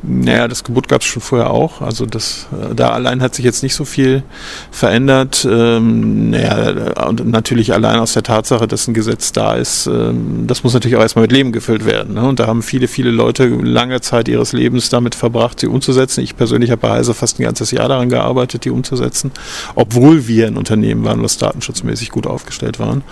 Naja, 0.00 0.46
das 0.46 0.62
Gebot 0.62 0.86
gab 0.86 1.00
es 1.00 1.08
schon 1.08 1.20
vorher 1.20 1.50
auch. 1.50 1.80
Also 1.80 2.06
das, 2.06 2.46
äh, 2.52 2.74
da 2.74 2.90
allein 2.90 3.20
hat 3.20 3.34
sich 3.34 3.44
jetzt 3.44 3.64
nicht 3.64 3.74
so 3.74 3.84
viel 3.84 4.22
verändert. 4.70 5.46
Ähm, 5.50 6.30
naja, 6.30 7.06
und 7.08 7.26
natürlich 7.26 7.72
allein 7.72 7.98
aus 7.98 8.12
der 8.12 8.22
Tatsache, 8.22 8.68
dass 8.68 8.86
ein 8.86 8.94
Gesetz 8.94 9.32
da 9.32 9.54
ist, 9.54 9.88
ähm, 9.88 10.44
das 10.46 10.62
muss 10.62 10.72
natürlich 10.72 10.96
auch 10.96 11.02
erstmal 11.02 11.22
mit 11.22 11.32
Leben 11.32 11.50
gefüllt 11.50 11.84
werden. 11.84 12.14
Ne? 12.14 12.22
Und 12.28 12.38
da 12.38 12.46
haben 12.46 12.62
viele, 12.62 12.86
viele 12.86 13.10
Leute 13.10 13.48
lange 13.48 14.00
Zeit 14.00 14.28
ihres 14.28 14.52
Lebens 14.52 14.88
damit 14.88 15.16
verbracht, 15.16 15.58
sie 15.58 15.66
umzusetzen. 15.66 16.20
Ich 16.20 16.36
persönlich 16.36 16.70
habe 16.70 16.82
bei 16.82 16.90
Heise 16.90 17.12
fast 17.12 17.40
ein 17.40 17.42
ganzes 17.42 17.72
Jahr 17.72 17.88
daran 17.88 18.08
gearbeitet, 18.08 18.64
die 18.64 18.70
umzusetzen, 18.70 19.32
obwohl 19.74 20.28
wir 20.28 20.46
ein 20.46 20.56
Unternehmen 20.56 21.04
waren, 21.04 21.24
was 21.24 21.38
datenschutzmäßig 21.38 22.10
gut 22.10 22.28
aufgestellt 22.28 22.78
waren. 22.78 23.02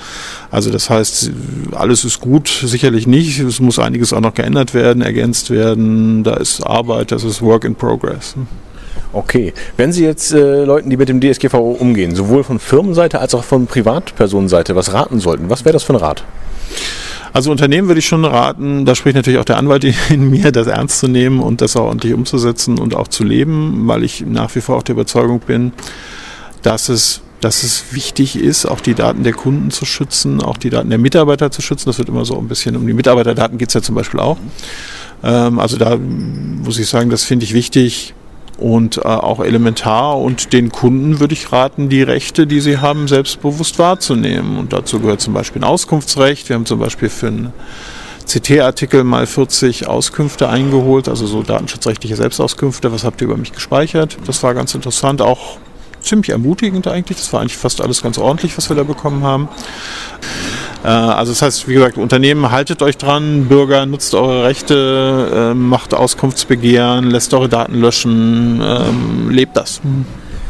Also 0.53 0.71
das 0.71 0.89
heißt, 0.89 1.33
alles 1.73 2.05
ist 2.05 2.21
gut, 2.21 2.49
sicherlich 2.49 3.09
nicht. 3.09 3.41
Es 3.41 3.59
muss 3.59 3.81
einiges 3.81 4.13
auch 4.13 4.21
noch 4.21 4.35
geändert 4.35 4.73
werden, 4.73 5.03
ergänzt 5.03 5.51
werden. 5.51 6.23
Da 6.23 6.35
ist 6.35 6.65
das 7.07 7.25
ist 7.25 7.43
Work 7.43 7.65
in 7.65 7.75
Progress. 7.75 8.35
Okay, 9.13 9.53
wenn 9.77 9.93
Sie 9.93 10.05
jetzt 10.05 10.33
äh, 10.33 10.65
Leuten, 10.65 10.91
die 10.91 10.97
mit 10.97 11.09
dem 11.09 11.21
DSGVO 11.21 11.77
umgehen, 11.79 12.15
sowohl 12.15 12.45
von 12.45 12.59
Firmenseite 12.59 13.21
als 13.21 13.35
auch 13.35 13.45
von 13.45 13.67
Privatpersonenseite, 13.67 14.77
was 14.77 14.93
raten 14.93 15.21
sollten, 15.21 15.49
was 15.49 15.65
wäre 15.65 15.73
das 15.73 15.85
für 15.85 15.95
ein 15.95 15.97
Rat? 15.97 16.25
Also 17.33 17.51
Unternehmen 17.51 17.89
würde 17.89 17.99
ich 17.99 18.07
schon 18.07 18.25
raten, 18.25 18.85
da 18.85 18.95
spricht 18.95 19.17
natürlich 19.17 19.39
auch 19.39 19.45
der 19.45 19.59
Anwalt 19.59 19.85
in 20.11 20.31
mir, 20.31 20.53
das 20.53 20.67
ernst 20.67 20.99
zu 21.01 21.09
nehmen 21.09 21.41
und 21.41 21.61
das 21.61 21.77
auch 21.77 21.85
ordentlich 21.85 22.15
umzusetzen 22.15 22.79
und 22.79 22.95
auch 22.95 23.09
zu 23.09 23.25
leben, 23.25 23.87
weil 23.87 24.05
ich 24.05 24.25
nach 24.27 24.55
wie 24.55 24.61
vor 24.61 24.77
auch 24.77 24.83
der 24.83 24.95
Überzeugung 24.95 25.41
bin, 25.41 25.73
dass 26.63 26.89
es 26.89 27.23
dass 27.41 27.63
es 27.63 27.93
wichtig 27.93 28.37
ist, 28.37 28.65
auch 28.65 28.81
die 28.81 28.95
Daten 28.95 29.23
der 29.23 29.35
Kunden 29.35 29.71
zu 29.71 29.85
schützen, 29.85 30.41
auch 30.41 30.57
die 30.57 30.71
Daten 30.71 30.89
der 30.89 30.99
Mitarbeiter 30.99 31.51
zu 31.51 31.61
schützen. 31.61 31.87
Das 31.87 31.99
wird 31.99 32.09
immer 32.09 32.25
so 32.25 32.39
ein 32.39 32.49
bisschen 32.49 32.77
um 32.77 32.87
die 32.87 32.95
Mitarbeiterdaten 32.95 33.59
geht 33.59 33.69
es 33.69 33.75
ja 33.75 33.83
zum 33.83 33.95
Beispiel 33.95 34.21
auch. 34.21 34.39
Ähm, 35.23 35.59
also 35.59 35.77
da 35.77 35.97
muss 35.97 36.79
ich 36.79 36.89
sagen, 36.89 37.11
das 37.11 37.25
finde 37.25 37.45
ich 37.45 37.55
wichtig 37.55 38.15
und 38.59 38.99
äh, 38.99 39.01
auch 39.03 39.41
elementar. 39.41 40.19
Und 40.19 40.53
den 40.53 40.71
Kunden 40.71 41.21
würde 41.21 41.35
ich 41.35 41.53
raten, 41.53 41.89
die 41.89 42.03
Rechte, 42.03 42.47
die 42.47 42.61
sie 42.61 42.79
haben, 42.79 43.09
selbstbewusst 43.09 43.79
wahrzunehmen. 43.79 44.59
Und 44.59 44.73
dazu 44.73 45.01
gehört 45.01 45.21
zum 45.21 45.35
Beispiel 45.35 45.63
ein 45.63 45.65
Auskunftsrecht. 45.65 46.49
Wir 46.49 46.57
haben 46.57 46.67
zum 46.67 46.79
Beispiel 46.79 47.09
für 47.09 47.29
einen 47.29 47.53
CT-Artikel 48.27 49.05
mal 49.05 49.27
40 49.27 49.87
Auskünfte 49.87 50.49
eingeholt, 50.49 51.09
also 51.09 51.27
so 51.27 51.43
datenschutzrechtliche 51.43 52.17
Selbstauskünfte. 52.17 52.91
Was 52.93 53.05
habt 53.05 53.21
ihr 53.21 53.27
über 53.27 53.37
mich 53.37 53.53
gespeichert? 53.53 54.17
Das 54.27 54.43
war 54.43 54.53
ganz 54.53 54.75
interessant, 54.75 55.23
auch 55.23 55.59
ziemlich 56.01 56.31
ermutigend 56.31 56.89
eigentlich. 56.89 57.19
Das 57.19 57.33
war 57.33 57.41
eigentlich 57.41 57.57
fast 57.57 57.81
alles 57.81 58.03
ganz 58.03 58.19
ordentlich, 58.19 58.57
was 58.57 58.69
wir 58.69 58.77
da 58.77 58.83
bekommen 58.83 59.23
haben. 59.23 59.49
Äh, 60.87 60.89
also 60.89 61.33
das 61.33 61.43
heißt, 61.43 61.69
wie 61.69 61.75
gesagt, 61.75 61.99
Unternehmen, 61.99 62.53
haltet 62.53 62.81
euch 62.81 62.97
dran, 62.97 63.47
Bürger, 63.47 63.87
nutzt 63.87 64.15
eure 64.15 64.45
Rechte, 64.45 65.31
ähm, 65.35 65.69
macht 65.69 65.93
Auskunftsbegehren, 65.93 67.11
lässt 67.11 67.35
eure 67.35 67.49
Daten 67.49 67.75
löschen, 67.81 68.63
ähm, 68.65 69.31
lebt 69.31 69.57
das. 69.57 69.81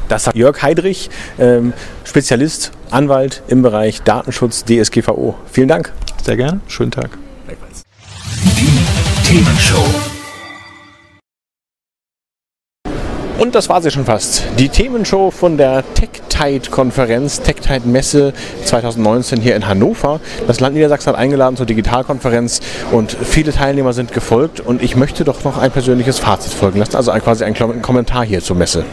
Das 0.09 0.25
sagt 0.25 0.37
Jörg 0.37 0.61
Heidrich, 0.63 1.09
ähm, 1.39 1.73
Spezialist, 2.05 2.71
Anwalt 2.91 3.43
im 3.49 3.63
Bereich 3.63 4.03
Datenschutz 4.03 4.65
DSGVO. 4.65 5.37
Vielen 5.51 5.69
Dank. 5.69 5.93
Sehr 6.23 6.37
gerne. 6.37 6.61
Schönen 6.69 6.91
Tag. 6.91 7.17
Die 8.43 9.27
Themenshow. 9.27 9.85
Und 13.39 13.55
das 13.55 13.69
war 13.69 13.83
sie 13.83 13.91
schon 13.91 14.05
fast. 14.05 14.45
Die 14.59 14.69
Themenshow 14.69 15.31
von 15.31 15.57
der 15.57 15.83
TechTide-Konferenz, 16.37 17.41
TechTide-Messe 17.41 18.35
2019 18.65 19.41
hier 19.41 19.57
in 19.57 19.67
Hannover. 19.67 20.21
Das 20.47 20.61
Land 20.61 20.75
Niedersachsen 20.75 21.13
hat 21.13 21.19
eingeladen 21.19 21.57
zur 21.57 21.65
Digitalkonferenz 21.65 22.61
und 22.93 23.17
viele 23.23 23.53
Teilnehmer 23.53 23.95
sind 23.95 24.13
gefolgt. 24.13 24.61
Und 24.61 24.83
ich 24.83 24.97
möchte 24.97 25.25
doch 25.25 25.45
noch 25.45 25.57
ein 25.57 25.71
persönliches 25.71 26.19
Fazit 26.19 26.53
folgen 26.53 26.79
lassen, 26.79 26.97
also 26.97 27.11
quasi 27.13 27.45
einen 27.45 27.81
Kommentar 27.81 28.25
hier 28.25 28.43
zur 28.43 28.57
Messe. 28.57 28.85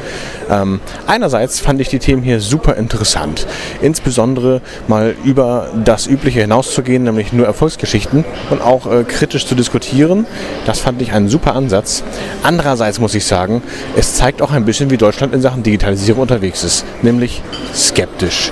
Ähm, 0.50 0.80
einerseits 1.06 1.60
fand 1.60 1.82
ich 1.82 1.90
die 1.90 2.00
Themen 2.00 2.24
hier 2.24 2.40
super 2.40 2.78
interessant. 2.78 3.46
Insbesondere 3.82 4.62
mal 4.88 5.14
über 5.26 5.70
das 5.84 6.08
Übliche 6.08 6.42
hinauszugehen, 6.42 7.04
nämlich 7.04 7.34
nur 7.34 7.46
Erfolgsgeschichten 7.46 8.24
und 8.52 8.62
auch 8.62 8.90
äh, 8.90 9.04
kritisch 9.04 9.46
zu 9.46 9.56
diskutieren. 9.56 10.26
Das 10.66 10.80
fand 10.80 11.02
ich 11.02 11.12
einen 11.12 11.28
super 11.28 11.56
Ansatz. 11.56 12.04
Andererseits 12.42 13.00
muss 13.00 13.16
ich 13.16 13.26
sagen, 13.26 13.62
es 13.98 14.16
zeigt 14.16 14.42
auch 14.42 14.52
ein 14.52 14.64
bisschen, 14.64 14.90
wie 14.90 14.98
Deutschland 14.98 15.34
in 15.34 15.42
Sachen 15.42 15.64
Digitalisierung 15.64 16.22
unterwegs 16.22 16.64
ist, 16.64 16.86
nämlich 17.02 17.33
skeptisch. 17.74 18.52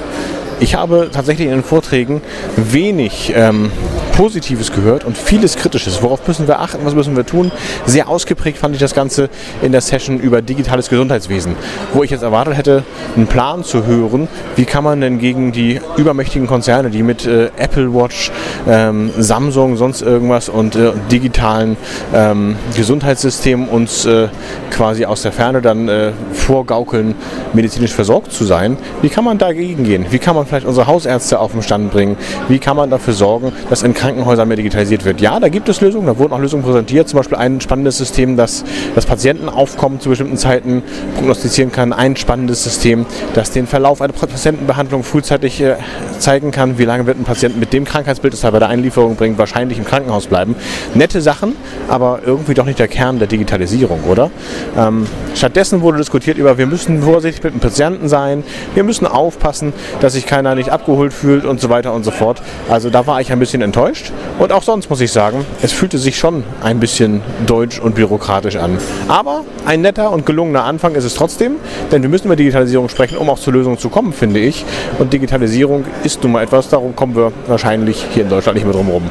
Ich 0.61 0.75
habe 0.75 1.09
tatsächlich 1.11 1.47
in 1.47 1.55
den 1.55 1.63
Vorträgen 1.63 2.21
wenig 2.55 3.33
ähm, 3.35 3.71
Positives 4.15 4.71
gehört 4.71 5.05
und 5.05 5.17
vieles 5.17 5.55
Kritisches. 5.55 6.03
Worauf 6.03 6.27
müssen 6.27 6.47
wir 6.47 6.59
achten? 6.59 6.85
Was 6.85 6.93
müssen 6.93 7.15
wir 7.15 7.25
tun? 7.25 7.51
Sehr 7.87 8.07
ausgeprägt 8.07 8.59
fand 8.59 8.75
ich 8.75 8.79
das 8.79 8.93
Ganze 8.93 9.31
in 9.63 9.71
der 9.71 9.81
Session 9.81 10.19
über 10.19 10.43
digitales 10.43 10.87
Gesundheitswesen, 10.87 11.55
wo 11.93 12.03
ich 12.03 12.11
jetzt 12.11 12.21
erwartet 12.21 12.57
hätte, 12.57 12.83
einen 13.15 13.25
Plan 13.25 13.63
zu 13.63 13.87
hören, 13.87 14.27
wie 14.55 14.65
kann 14.65 14.83
man 14.83 15.01
denn 15.01 15.17
gegen 15.17 15.51
die 15.51 15.81
übermächtigen 15.97 16.45
Konzerne, 16.45 16.91
die 16.91 17.01
mit 17.01 17.25
äh, 17.25 17.49
Apple 17.57 17.91
Watch, 17.95 18.31
ähm, 18.69 19.09
Samsung, 19.17 19.77
sonst 19.77 20.03
irgendwas 20.03 20.47
und 20.47 20.75
äh, 20.75 20.91
digitalen 21.11 21.75
ähm, 22.13 22.55
Gesundheitssystemen 22.75 23.67
uns 23.67 24.05
äh, 24.05 24.27
quasi 24.69 25.05
aus 25.05 25.23
der 25.23 25.31
Ferne 25.31 25.63
dann 25.63 25.89
äh, 25.89 26.11
vorgaukeln, 26.33 27.15
medizinisch 27.53 27.93
versorgt 27.93 28.31
zu 28.31 28.45
sein, 28.45 28.77
wie 29.01 29.09
kann 29.09 29.25
man 29.25 29.39
dagegen 29.39 29.83
gehen? 29.83 30.05
Wie 30.11 30.19
kann 30.19 30.35
man 30.35 30.45
vielleicht 30.51 30.67
unsere 30.67 30.87
Hausärzte 30.87 31.39
auf 31.39 31.53
den 31.53 31.61
Stand 31.61 31.91
bringen? 31.91 32.17
Wie 32.49 32.59
kann 32.59 32.75
man 32.75 32.89
dafür 32.89 33.13
sorgen, 33.13 33.53
dass 33.69 33.83
in 33.83 33.93
Krankenhäusern 33.93 34.47
mehr 34.47 34.57
digitalisiert 34.57 35.05
wird? 35.05 35.21
Ja, 35.21 35.39
da 35.39 35.47
gibt 35.47 35.69
es 35.69 35.79
Lösungen, 35.79 36.05
da 36.07 36.17
wurden 36.17 36.33
auch 36.33 36.39
Lösungen 36.39 36.63
präsentiert. 36.63 37.07
Zum 37.07 37.17
Beispiel 37.17 37.37
ein 37.37 37.61
spannendes 37.61 37.97
System, 37.97 38.35
das 38.35 38.65
das 38.93 39.05
Patientenaufkommen 39.05 40.01
zu 40.01 40.09
bestimmten 40.09 40.37
Zeiten 40.37 40.83
prognostizieren 41.15 41.71
kann. 41.71 41.93
Ein 41.93 42.17
spannendes 42.17 42.63
System, 42.63 43.05
das 43.33 43.51
den 43.51 43.65
Verlauf 43.65 44.01
einer 44.01 44.11
Patientenbehandlung 44.13 45.03
frühzeitig 45.03 45.61
äh, 45.61 45.75
zeigen 46.19 46.51
kann. 46.51 46.77
Wie 46.77 46.85
lange 46.85 47.05
wird 47.05 47.17
ein 47.17 47.23
Patient 47.23 47.57
mit 47.57 47.71
dem 47.71 47.85
Krankheitsbild, 47.85 48.33
das 48.33 48.43
er 48.43 48.51
bei 48.51 48.59
der 48.59 48.67
Einlieferung 48.67 49.15
bringt, 49.15 49.37
wahrscheinlich 49.37 49.77
im 49.77 49.85
Krankenhaus 49.85 50.27
bleiben. 50.27 50.55
Nette 50.93 51.21
Sachen, 51.21 51.55
aber 51.87 52.19
irgendwie 52.25 52.53
doch 52.53 52.65
nicht 52.65 52.79
der 52.79 52.89
Kern 52.89 53.19
der 53.19 53.27
Digitalisierung, 53.27 54.01
oder? 54.03 54.31
Ähm, 54.77 55.07
stattdessen 55.33 55.81
wurde 55.81 55.97
diskutiert 55.97 56.37
über, 56.37 56.57
wir 56.57 56.67
müssen 56.67 57.01
vorsichtig 57.03 57.43
mit 57.43 57.53
dem 57.53 57.59
Patienten 57.61 58.09
sein, 58.09 58.43
wir 58.73 58.83
müssen 58.83 59.07
aufpassen, 59.07 59.73
dass 60.01 60.13
sich 60.13 60.25
keiner 60.41 60.55
nicht 60.55 60.71
abgeholt 60.71 61.13
fühlt 61.13 61.45
und 61.45 61.61
so 61.61 61.69
weiter 61.69 61.93
und 61.93 62.03
so 62.03 62.09
fort. 62.09 62.41
Also 62.67 62.89
da 62.89 63.05
war 63.05 63.21
ich 63.21 63.31
ein 63.31 63.37
bisschen 63.37 63.61
enttäuscht. 63.61 64.11
Und 64.39 64.51
auch 64.51 64.63
sonst 64.63 64.89
muss 64.89 64.99
ich 64.99 65.11
sagen, 65.11 65.45
es 65.61 65.71
fühlte 65.71 65.99
sich 65.99 66.17
schon 66.17 66.43
ein 66.63 66.79
bisschen 66.79 67.21
deutsch 67.45 67.79
und 67.79 67.93
bürokratisch 67.93 68.55
an. 68.55 68.79
Aber 69.07 69.45
ein 69.67 69.81
netter 69.81 70.11
und 70.11 70.25
gelungener 70.25 70.63
Anfang 70.63 70.95
ist 70.95 71.03
es 71.03 71.13
trotzdem, 71.13 71.57
denn 71.91 72.01
wir 72.01 72.09
müssen 72.09 72.25
über 72.25 72.35
Digitalisierung 72.35 72.89
sprechen, 72.89 73.19
um 73.19 73.29
auch 73.29 73.37
zu 73.37 73.51
Lösungen 73.51 73.77
zu 73.77 73.89
kommen, 73.89 74.13
finde 74.13 74.39
ich. 74.39 74.65
Und 74.97 75.13
Digitalisierung 75.13 75.85
ist 76.03 76.23
nun 76.23 76.31
mal 76.31 76.43
etwas, 76.43 76.69
darum 76.69 76.95
kommen 76.95 77.15
wir 77.15 77.31
wahrscheinlich 77.45 78.03
hier 78.11 78.23
in 78.23 78.29
Deutschland 78.29 78.55
nicht 78.55 78.65
mehr 78.65 78.73
drum 78.73 78.87
herum. 78.87 79.03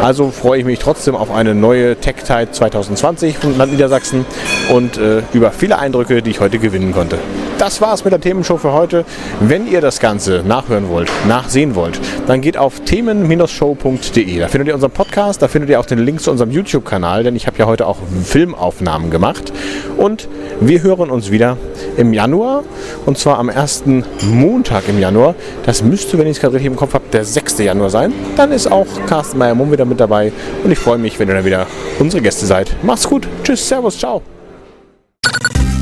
Also 0.00 0.30
freue 0.30 0.60
ich 0.60 0.64
mich 0.64 0.78
trotzdem 0.78 1.16
auf 1.16 1.32
eine 1.32 1.56
neue 1.56 1.96
TechTide 1.96 2.52
2020 2.52 3.38
von 3.38 3.58
Land 3.58 3.72
Niedersachsen 3.72 4.24
und 4.72 4.98
äh, 4.98 5.22
über 5.32 5.50
viele 5.50 5.80
Eindrücke, 5.80 6.22
die 6.22 6.30
ich 6.30 6.38
heute 6.38 6.60
gewinnen 6.60 6.92
konnte. 6.92 7.18
Das 7.58 7.80
war's 7.80 8.04
mit 8.04 8.12
der 8.12 8.20
Themenshow 8.20 8.58
für 8.58 8.72
heute. 8.72 9.06
Wenn 9.40 9.66
ihr 9.66 9.80
das 9.80 9.98
Ganze 9.98 10.42
nachhören 10.76 10.88
wollt, 10.88 11.10
nachsehen 11.26 11.74
wollt, 11.74 11.98
dann 12.26 12.40
geht 12.40 12.56
auf 12.56 12.80
themen-show.de. 12.80 14.38
Da 14.38 14.48
findet 14.48 14.68
ihr 14.68 14.74
unseren 14.74 14.90
Podcast, 14.90 15.42
da 15.42 15.48
findet 15.48 15.70
ihr 15.70 15.80
auch 15.80 15.86
den 15.86 15.98
Link 15.98 16.20
zu 16.20 16.30
unserem 16.30 16.50
YouTube-Kanal, 16.50 17.24
denn 17.24 17.36
ich 17.36 17.46
habe 17.46 17.58
ja 17.58 17.66
heute 17.66 17.86
auch 17.86 17.98
Filmaufnahmen 18.24 19.10
gemacht. 19.10 19.52
Und 19.96 20.28
wir 20.60 20.82
hören 20.82 21.10
uns 21.10 21.30
wieder 21.30 21.56
im 21.96 22.12
Januar 22.12 22.64
und 23.06 23.18
zwar 23.18 23.38
am 23.38 23.48
ersten 23.48 24.04
Montag 24.22 24.88
im 24.88 24.98
Januar. 24.98 25.34
Das 25.64 25.82
müsste, 25.82 26.18
wenn 26.18 26.26
ich 26.26 26.36
es 26.36 26.40
gerade 26.40 26.54
richtig 26.54 26.72
im 26.72 26.76
Kopf 26.76 26.94
habe, 26.94 27.04
der 27.12 27.24
6. 27.24 27.58
Januar 27.58 27.90
sein. 27.90 28.12
Dann 28.36 28.52
ist 28.52 28.70
auch 28.70 28.86
Carsten 29.06 29.38
Meyer-Mumm 29.38 29.72
wieder 29.72 29.84
mit 29.84 30.00
dabei 30.00 30.32
und 30.64 30.70
ich 30.70 30.78
freue 30.78 30.98
mich, 30.98 31.18
wenn 31.18 31.28
ihr 31.28 31.34
dann 31.34 31.44
wieder 31.44 31.66
unsere 31.98 32.22
Gäste 32.22 32.46
seid. 32.46 32.74
Macht's 32.82 33.08
gut. 33.08 33.26
Tschüss, 33.42 33.66
Servus, 33.66 33.98
ciao. 33.98 34.22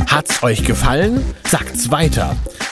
Hat's 0.06 0.42
euch 0.42 0.64
gefallen? 0.64 1.24
Sagt's 1.48 1.90
weiter. 1.90 2.36